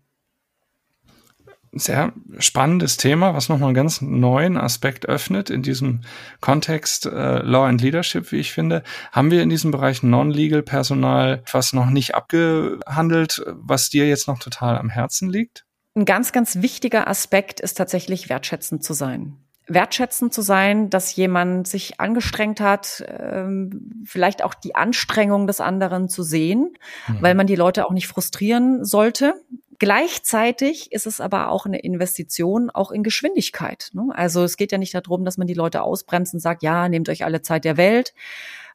sehr 1.72 2.12
spannendes 2.38 2.96
Thema, 2.96 3.34
was 3.34 3.48
nochmal 3.48 3.68
einen 3.68 3.74
ganz 3.74 4.00
neuen 4.00 4.56
Aspekt 4.56 5.06
öffnet 5.06 5.50
in 5.50 5.62
diesem 5.62 6.00
Kontext 6.40 7.06
äh, 7.06 7.38
Law 7.38 7.66
and 7.66 7.80
Leadership, 7.80 8.32
wie 8.32 8.38
ich 8.38 8.52
finde. 8.52 8.82
Haben 9.12 9.30
wir 9.30 9.42
in 9.42 9.50
diesem 9.50 9.70
Bereich 9.70 10.02
Non-Legal 10.02 10.62
Personal 10.62 11.42
was 11.50 11.72
noch 11.72 11.90
nicht 11.90 12.14
abgehandelt, 12.14 13.42
was 13.46 13.88
dir 13.88 14.08
jetzt 14.08 14.26
noch 14.26 14.38
total 14.38 14.78
am 14.78 14.88
Herzen 14.90 15.30
liegt? 15.30 15.64
Ein 15.94 16.04
ganz, 16.04 16.32
ganz 16.32 16.56
wichtiger 16.62 17.08
Aspekt 17.08 17.60
ist 17.60 17.74
tatsächlich 17.74 18.28
wertschätzend 18.28 18.82
zu 18.82 18.92
sein 18.92 19.36
wertschätzend 19.70 20.34
zu 20.34 20.42
sein, 20.42 20.90
dass 20.90 21.14
jemand 21.14 21.66
sich 21.68 22.00
angestrengt 22.00 22.60
hat, 22.60 23.04
ähm, 23.06 24.02
vielleicht 24.04 24.42
auch 24.44 24.54
die 24.54 24.74
Anstrengung 24.74 25.46
des 25.46 25.60
anderen 25.60 26.08
zu 26.08 26.22
sehen, 26.22 26.76
mhm. 27.06 27.18
weil 27.20 27.34
man 27.34 27.46
die 27.46 27.54
Leute 27.54 27.86
auch 27.86 27.92
nicht 27.92 28.08
frustrieren 28.08 28.84
sollte. 28.84 29.34
Gleichzeitig 29.80 30.92
ist 30.92 31.06
es 31.06 31.22
aber 31.22 31.50
auch 31.50 31.64
eine 31.64 31.78
Investition 31.78 32.68
auch 32.68 32.90
in 32.90 33.02
Geschwindigkeit. 33.02 33.88
Ne? 33.94 34.10
Also 34.12 34.44
es 34.44 34.58
geht 34.58 34.72
ja 34.72 34.78
nicht 34.78 34.94
darum, 34.94 35.24
dass 35.24 35.38
man 35.38 35.46
die 35.46 35.54
Leute 35.54 35.80
ausbremst 35.82 36.34
und 36.34 36.40
sagt, 36.40 36.62
ja, 36.62 36.86
nehmt 36.90 37.08
euch 37.08 37.24
alle 37.24 37.40
Zeit 37.40 37.64
der 37.64 37.78
Welt. 37.78 38.12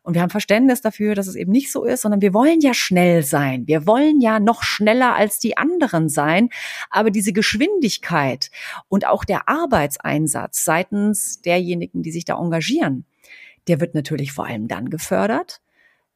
Und 0.02 0.16
wir 0.16 0.24
haben 0.24 0.32
Verständnis 0.32 0.82
dafür, 0.82 1.14
dass 1.14 1.28
es 1.28 1.36
eben 1.36 1.52
nicht 1.52 1.72
so 1.72 1.84
ist, 1.84 2.02
sondern 2.02 2.22
wir 2.22 2.34
wollen 2.34 2.60
ja 2.60 2.74
schnell 2.74 3.22
sein. 3.22 3.68
Wir 3.68 3.86
wollen 3.86 4.20
ja 4.20 4.40
noch 4.40 4.64
schneller 4.64 5.14
als 5.14 5.38
die 5.38 5.58
anderen 5.58 6.10
sein. 6.10 6.50
Aber 6.90 7.12
diese 7.12 7.34
Geschwindigkeit 7.34 8.50
und 8.88 9.06
auch 9.06 9.26
der 9.26 9.48
Arbeitseinsatz 9.48 10.66
seitens 10.66 11.40
derjenigen, 11.40 12.02
die 12.02 12.12
sich 12.12 12.26
da 12.26 12.40
engagieren, 12.40 13.06
der 13.68 13.80
wird 13.80 13.94
natürlich 13.94 14.32
vor 14.32 14.48
allem 14.48 14.68
dann 14.68 14.90
gefördert, 14.90 15.62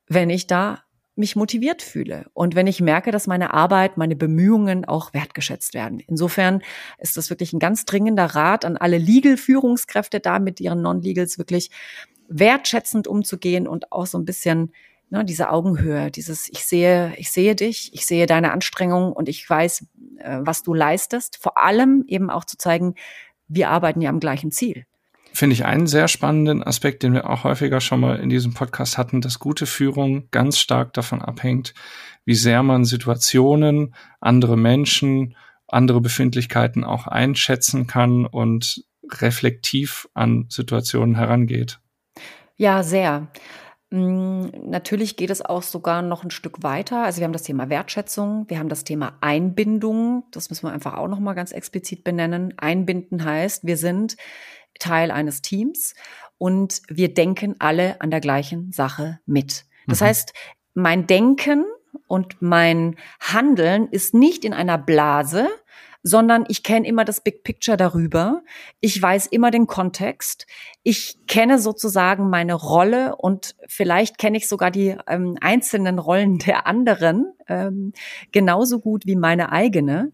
wenn 0.07 0.31
ich 0.31 0.47
da 0.47 0.83
mich 1.19 1.35
motiviert 1.35 1.81
fühle 1.81 2.25
und 2.33 2.55
wenn 2.55 2.67
ich 2.67 2.81
merke, 2.81 3.11
dass 3.11 3.27
meine 3.27 3.53
Arbeit, 3.53 3.97
meine 3.97 4.15
Bemühungen 4.15 4.85
auch 4.85 5.13
wertgeschätzt 5.13 5.73
werden. 5.73 5.99
Insofern 5.99 6.61
ist 6.97 7.17
das 7.17 7.29
wirklich 7.29 7.53
ein 7.53 7.59
ganz 7.59 7.85
dringender 7.85 8.25
Rat 8.25 8.65
an 8.65 8.77
alle 8.77 8.97
Legal-Führungskräfte 8.97 10.19
da 10.19 10.39
mit 10.39 10.59
ihren 10.59 10.81
Non-Legals 10.81 11.37
wirklich 11.37 11.69
wertschätzend 12.27 13.07
umzugehen 13.07 13.67
und 13.67 13.91
auch 13.91 14.05
so 14.05 14.17
ein 14.17 14.25
bisschen 14.25 14.71
ne, 15.09 15.25
diese 15.25 15.49
Augenhöhe, 15.49 16.11
dieses 16.11 16.47
ich 16.49 16.65
sehe, 16.65 17.13
ich 17.17 17.31
sehe 17.31 17.55
dich, 17.55 17.93
ich 17.93 18.05
sehe 18.05 18.25
deine 18.25 18.51
Anstrengung 18.51 19.11
und 19.13 19.29
ich 19.29 19.47
weiß, 19.47 19.85
äh, 20.17 20.39
was 20.41 20.63
du 20.63 20.73
leistest. 20.73 21.37
Vor 21.37 21.57
allem 21.57 22.05
eben 22.07 22.29
auch 22.29 22.45
zu 22.45 22.57
zeigen, 22.57 22.95
wir 23.47 23.69
arbeiten 23.69 24.01
ja 24.01 24.09
am 24.09 24.19
gleichen 24.19 24.51
Ziel 24.51 24.85
finde 25.39 25.53
ich 25.53 25.65
einen 25.65 25.87
sehr 25.87 26.09
spannenden 26.09 26.61
Aspekt, 26.61 27.01
den 27.01 27.13
wir 27.13 27.29
auch 27.29 27.45
häufiger 27.45 27.79
schon 27.79 28.01
mal 28.01 28.17
in 28.17 28.29
diesem 28.29 28.53
Podcast 28.53 28.97
hatten, 28.97 29.21
dass 29.21 29.39
gute 29.39 29.65
Führung 29.65 30.27
ganz 30.31 30.59
stark 30.59 30.93
davon 30.93 31.21
abhängt, 31.21 31.73
wie 32.25 32.35
sehr 32.35 32.61
man 32.61 32.83
Situationen, 32.83 33.95
andere 34.19 34.57
Menschen, 34.57 35.35
andere 35.65 36.01
Befindlichkeiten 36.01 36.83
auch 36.83 37.07
einschätzen 37.07 37.87
kann 37.87 38.25
und 38.25 38.83
reflektiv 39.11 40.09
an 40.13 40.45
Situationen 40.49 41.15
herangeht. 41.15 41.79
Ja, 42.57 42.83
sehr. 42.83 43.29
Mm, 43.91 44.47
natürlich 44.65 45.15
geht 45.15 45.29
es 45.29 45.41
auch 45.41 45.63
sogar 45.63 46.01
noch 46.01 46.23
ein 46.23 46.31
Stück 46.31 46.63
weiter. 46.63 47.05
Also 47.05 47.19
wir 47.19 47.25
haben 47.25 47.33
das 47.33 47.43
Thema 47.43 47.69
Wertschätzung, 47.69 48.45
wir 48.49 48.59
haben 48.59 48.69
das 48.69 48.83
Thema 48.83 49.17
Einbindung. 49.21 50.25
Das 50.31 50.49
müssen 50.49 50.67
wir 50.67 50.73
einfach 50.73 50.95
auch 50.95 51.07
noch 51.07 51.19
mal 51.19 51.33
ganz 51.33 51.53
explizit 51.53 52.03
benennen. 52.03 52.53
Einbinden 52.57 53.23
heißt, 53.23 53.65
wir 53.65 53.77
sind 53.77 54.17
Teil 54.79 55.11
eines 55.11 55.41
Teams 55.41 55.93
und 56.37 56.81
wir 56.87 57.13
denken 57.13 57.55
alle 57.59 58.01
an 58.01 58.11
der 58.11 58.21
gleichen 58.21 58.71
Sache 58.71 59.19
mit. 59.25 59.65
Das 59.87 60.01
mhm. 60.01 60.05
heißt, 60.05 60.33
mein 60.73 61.07
Denken 61.07 61.65
und 62.07 62.41
mein 62.41 62.95
Handeln 63.19 63.87
ist 63.89 64.13
nicht 64.13 64.45
in 64.45 64.53
einer 64.53 64.77
Blase, 64.77 65.47
sondern 66.01 66.45
ich 66.47 66.63
kenne 66.63 66.87
immer 66.87 67.03
das 67.03 67.21
Big 67.21 67.43
Picture 67.43 67.75
darüber. 67.75 68.41
Ich 68.79 69.01
weiß 69.01 69.27
immer 69.27 69.51
den 69.51 69.67
Kontext. 69.67 70.47
Ich 70.81 71.17
kenne 71.27 71.59
sozusagen 71.59 72.29
meine 72.29 72.53
Rolle 72.53 73.15
und 73.17 73.55
vielleicht 73.67 74.17
kenne 74.17 74.37
ich 74.37 74.47
sogar 74.47 74.71
die 74.71 74.95
ähm, 75.07 75.37
einzelnen 75.41 75.99
Rollen 75.99 76.37
der 76.37 76.67
anderen 76.67 77.33
ähm, 77.47 77.93
genauso 78.31 78.79
gut 78.79 79.05
wie 79.05 79.17
meine 79.17 79.51
eigene. 79.51 80.13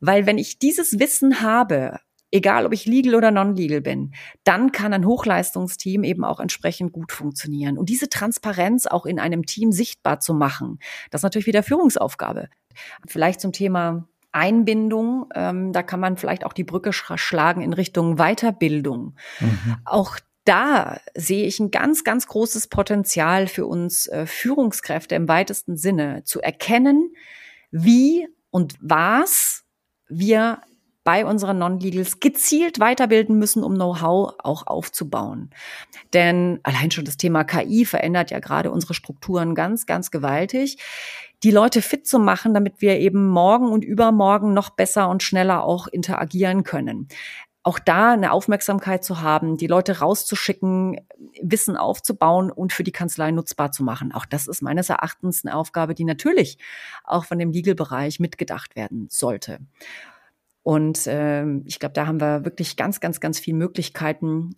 Weil 0.00 0.26
wenn 0.26 0.38
ich 0.38 0.58
dieses 0.58 0.98
Wissen 0.98 1.42
habe, 1.42 2.00
egal 2.30 2.66
ob 2.66 2.72
ich 2.72 2.86
legal 2.86 3.14
oder 3.14 3.30
non-legal 3.30 3.80
bin, 3.80 4.12
dann 4.44 4.72
kann 4.72 4.92
ein 4.92 5.06
Hochleistungsteam 5.06 6.04
eben 6.04 6.24
auch 6.24 6.40
entsprechend 6.40 6.92
gut 6.92 7.12
funktionieren. 7.12 7.78
Und 7.78 7.88
diese 7.88 8.08
Transparenz 8.08 8.86
auch 8.86 9.06
in 9.06 9.18
einem 9.18 9.46
Team 9.46 9.72
sichtbar 9.72 10.20
zu 10.20 10.34
machen, 10.34 10.78
das 11.10 11.20
ist 11.20 11.24
natürlich 11.24 11.46
wieder 11.46 11.62
Führungsaufgabe. 11.62 12.48
Vielleicht 13.06 13.40
zum 13.40 13.52
Thema 13.52 14.08
Einbindung, 14.32 15.26
ähm, 15.34 15.72
da 15.72 15.82
kann 15.82 16.00
man 16.00 16.16
vielleicht 16.16 16.44
auch 16.44 16.52
die 16.52 16.64
Brücke 16.64 16.92
schlagen 16.92 17.62
in 17.62 17.72
Richtung 17.72 18.16
Weiterbildung. 18.16 19.16
Mhm. 19.40 19.76
Auch 19.84 20.18
da 20.44 21.00
sehe 21.14 21.46
ich 21.46 21.60
ein 21.60 21.70
ganz, 21.70 22.04
ganz 22.04 22.26
großes 22.26 22.68
Potenzial 22.68 23.46
für 23.46 23.66
uns 23.66 24.06
äh, 24.06 24.26
Führungskräfte 24.26 25.14
im 25.14 25.28
weitesten 25.28 25.76
Sinne 25.76 26.22
zu 26.24 26.40
erkennen, 26.40 27.12
wie 27.70 28.28
und 28.50 28.74
was 28.80 29.64
wir 30.08 30.60
bei 31.10 31.26
unseren 31.26 31.58
Non-Legals 31.58 32.20
gezielt 32.20 32.78
weiterbilden 32.78 33.36
müssen, 33.36 33.64
um 33.64 33.74
Know-how 33.74 34.34
auch 34.38 34.68
aufzubauen. 34.68 35.50
Denn 36.12 36.60
allein 36.62 36.92
schon 36.92 37.04
das 37.04 37.16
Thema 37.16 37.42
KI 37.42 37.84
verändert 37.84 38.30
ja 38.30 38.38
gerade 38.38 38.70
unsere 38.70 38.94
Strukturen 38.94 39.56
ganz, 39.56 39.86
ganz 39.86 40.12
gewaltig. 40.12 40.78
Die 41.42 41.50
Leute 41.50 41.82
fit 41.82 42.06
zu 42.06 42.20
machen, 42.20 42.54
damit 42.54 42.74
wir 42.80 43.00
eben 43.00 43.26
morgen 43.26 43.72
und 43.72 43.84
übermorgen 43.84 44.54
noch 44.54 44.70
besser 44.70 45.08
und 45.08 45.24
schneller 45.24 45.64
auch 45.64 45.88
interagieren 45.88 46.62
können 46.62 47.08
auch 47.62 47.78
da 47.78 48.12
eine 48.12 48.32
Aufmerksamkeit 48.32 49.04
zu 49.04 49.20
haben, 49.20 49.58
die 49.58 49.66
Leute 49.66 49.98
rauszuschicken, 49.98 50.98
Wissen 51.42 51.76
aufzubauen 51.76 52.50
und 52.50 52.72
für 52.72 52.84
die 52.84 52.90
Kanzlei 52.90 53.32
nutzbar 53.32 53.70
zu 53.70 53.84
machen. 53.84 54.12
Auch 54.12 54.24
das 54.24 54.48
ist 54.48 54.62
meines 54.62 54.88
Erachtens 54.88 55.44
eine 55.44 55.54
Aufgabe, 55.54 55.94
die 55.94 56.04
natürlich 56.04 56.56
auch 57.04 57.26
von 57.26 57.38
dem 57.38 57.52
Legal-Bereich 57.52 58.18
mitgedacht 58.18 58.76
werden 58.76 59.08
sollte. 59.10 59.58
Und 60.70 61.08
äh, 61.08 61.44
ich 61.64 61.80
glaube, 61.80 61.94
da 61.94 62.06
haben 62.06 62.20
wir 62.20 62.44
wirklich 62.44 62.76
ganz, 62.76 63.00
ganz, 63.00 63.18
ganz 63.18 63.40
viele 63.40 63.56
Möglichkeiten, 63.56 64.54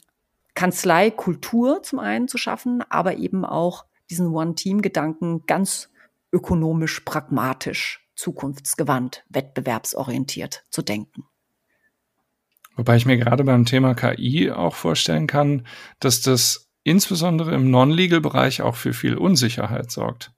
Kanzleikultur 0.53 1.83
zum 1.83 2.01
einen 2.01 2.29
zu 2.29 2.37
schaffen, 2.37 2.85
aber 2.91 3.17
eben 3.17 3.47
auch 3.47 3.87
diesen 4.11 4.27
One-Team-Gedanken 4.27 5.47
ganz 5.47 5.89
ökonomisch, 6.31 7.01
pragmatisch, 7.01 8.07
zukunftsgewandt, 8.15 9.25
wettbewerbsorientiert 9.31 10.67
zu 10.69 10.83
denken. 10.83 11.25
Wobei 12.77 12.97
ich 12.97 13.07
mir 13.07 13.17
gerade 13.17 13.43
beim 13.45 13.65
Thema 13.65 13.95
KI 13.95 14.51
auch 14.51 14.75
vorstellen 14.75 15.27
kann, 15.27 15.67
dass 15.99 16.21
das 16.21 16.69
insbesondere 16.83 17.55
im 17.55 17.71
Non-Legal-Bereich 17.71 18.61
auch 18.61 18.77
für 18.77 18.93
viel 18.93 19.17
Unsicherheit 19.17 19.91
sorgt. 19.91 20.31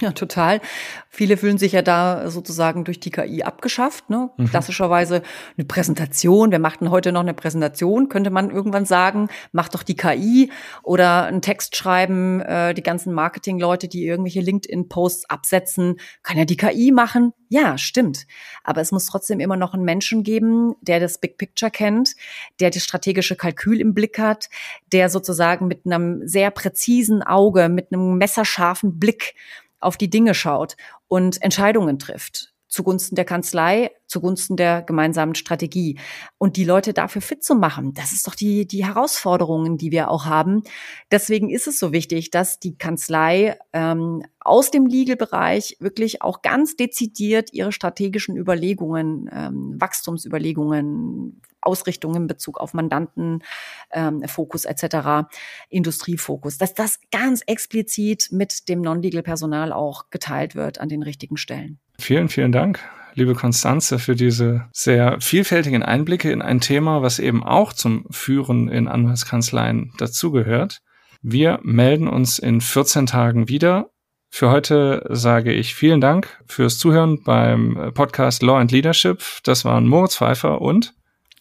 Ja, 0.00 0.10
total. 0.10 0.60
Viele 1.08 1.36
fühlen 1.36 1.56
sich 1.56 1.70
ja 1.70 1.82
da 1.82 2.28
sozusagen 2.28 2.82
durch 2.82 2.98
die 2.98 3.12
KI 3.12 3.44
abgeschafft. 3.44 4.10
Ne? 4.10 4.30
Mhm. 4.36 4.46
Klassischerweise 4.46 5.22
eine 5.56 5.64
Präsentation. 5.66 6.50
Wer 6.50 6.58
macht 6.58 6.80
denn 6.80 6.90
heute 6.90 7.12
noch 7.12 7.20
eine 7.20 7.34
Präsentation? 7.34 8.08
Könnte 8.08 8.30
man 8.30 8.50
irgendwann 8.50 8.86
sagen, 8.86 9.28
macht 9.52 9.72
doch 9.74 9.84
die 9.84 9.94
KI 9.94 10.50
oder 10.82 11.24
einen 11.24 11.42
Text 11.42 11.76
schreiben. 11.76 12.40
Äh, 12.40 12.74
die 12.74 12.82
ganzen 12.82 13.12
Marketingleute, 13.12 13.86
die 13.86 14.04
irgendwelche 14.04 14.40
LinkedIn-Posts 14.40 15.30
absetzen, 15.30 16.00
kann 16.24 16.38
ja 16.38 16.44
die 16.44 16.56
KI 16.56 16.90
machen. 16.90 17.32
Ja, 17.48 17.78
stimmt. 17.78 18.26
Aber 18.64 18.80
es 18.80 18.90
muss 18.90 19.06
trotzdem 19.06 19.38
immer 19.38 19.56
noch 19.56 19.74
einen 19.74 19.84
Menschen 19.84 20.24
geben, 20.24 20.74
der 20.80 20.98
das 20.98 21.18
Big 21.18 21.38
Picture 21.38 21.70
kennt, 21.70 22.16
der 22.58 22.70
das 22.70 22.82
strategische 22.82 23.36
Kalkül 23.36 23.80
im 23.80 23.94
Blick 23.94 24.18
hat, 24.18 24.48
der 24.90 25.08
sozusagen 25.08 25.68
mit 25.68 25.86
einem 25.86 26.26
sehr 26.26 26.50
präzisen 26.50 27.22
Auge, 27.22 27.68
mit 27.68 27.92
einem 27.92 28.18
messerscharfen 28.18 28.98
Blick 28.98 29.36
auf 29.84 29.96
die 29.96 30.10
Dinge 30.10 30.34
schaut 30.34 30.76
und 31.08 31.40
Entscheidungen 31.42 31.98
trifft 31.98 32.53
zugunsten 32.74 33.14
der 33.14 33.24
Kanzlei, 33.24 33.92
zugunsten 34.08 34.56
der 34.56 34.82
gemeinsamen 34.82 35.36
Strategie. 35.36 35.98
Und 36.38 36.56
die 36.56 36.64
Leute 36.64 36.92
dafür 36.92 37.22
fit 37.22 37.44
zu 37.44 37.54
machen, 37.54 37.94
das 37.94 38.12
ist 38.12 38.26
doch 38.26 38.34
die, 38.34 38.66
die 38.66 38.84
Herausforderungen, 38.84 39.78
die 39.78 39.92
wir 39.92 40.10
auch 40.10 40.24
haben. 40.26 40.64
Deswegen 41.12 41.50
ist 41.50 41.68
es 41.68 41.78
so 41.78 41.92
wichtig, 41.92 42.30
dass 42.30 42.58
die 42.58 42.76
Kanzlei 42.76 43.56
ähm, 43.72 44.24
aus 44.40 44.72
dem 44.72 44.86
Legal-Bereich 44.86 45.76
wirklich 45.78 46.20
auch 46.20 46.42
ganz 46.42 46.74
dezidiert 46.74 47.52
ihre 47.52 47.70
strategischen 47.70 48.36
Überlegungen, 48.36 49.30
ähm, 49.32 49.76
Wachstumsüberlegungen, 49.78 51.40
Ausrichtung 51.60 52.16
in 52.16 52.26
Bezug 52.26 52.58
auf 52.58 52.74
Mandanten, 52.74 53.44
ähm, 53.92 54.22
Fokus 54.26 54.64
etc., 54.64 55.28
Industriefokus, 55.68 56.58
dass 56.58 56.74
das 56.74 56.98
ganz 57.12 57.42
explizit 57.46 58.28
mit 58.32 58.68
dem 58.68 58.80
Non-Legal-Personal 58.80 59.72
auch 59.72 60.10
geteilt 60.10 60.56
wird 60.56 60.80
an 60.80 60.88
den 60.88 61.04
richtigen 61.04 61.36
Stellen. 61.36 61.78
Vielen, 61.98 62.28
vielen 62.28 62.52
Dank 62.52 62.80
liebe 63.14 63.34
Konstanze, 63.34 63.98
für 63.98 64.14
diese 64.16 64.66
sehr 64.72 65.20
vielfältigen 65.20 65.82
Einblicke 65.82 66.30
in 66.30 66.42
ein 66.42 66.60
Thema, 66.60 67.02
was 67.02 67.18
eben 67.18 67.44
auch 67.44 67.72
zum 67.72 68.06
Führen 68.10 68.68
in 68.68 68.88
Anwaltskanzleien 68.88 69.92
dazugehört. 69.98 70.80
Wir 71.22 71.60
melden 71.62 72.08
uns 72.08 72.38
in 72.38 72.60
14 72.60 73.06
Tagen 73.06 73.48
wieder. 73.48 73.90
Für 74.30 74.50
heute 74.50 75.06
sage 75.10 75.52
ich 75.52 75.74
vielen 75.74 76.00
Dank 76.00 76.42
fürs 76.46 76.78
Zuhören 76.78 77.22
beim 77.22 77.92
Podcast 77.94 78.42
Law 78.42 78.58
and 78.58 78.72
Leadership. 78.72 79.22
Das 79.44 79.64
waren 79.64 79.86
Moritz 79.86 80.16
Pfeiffer 80.16 80.60
und 80.60 80.94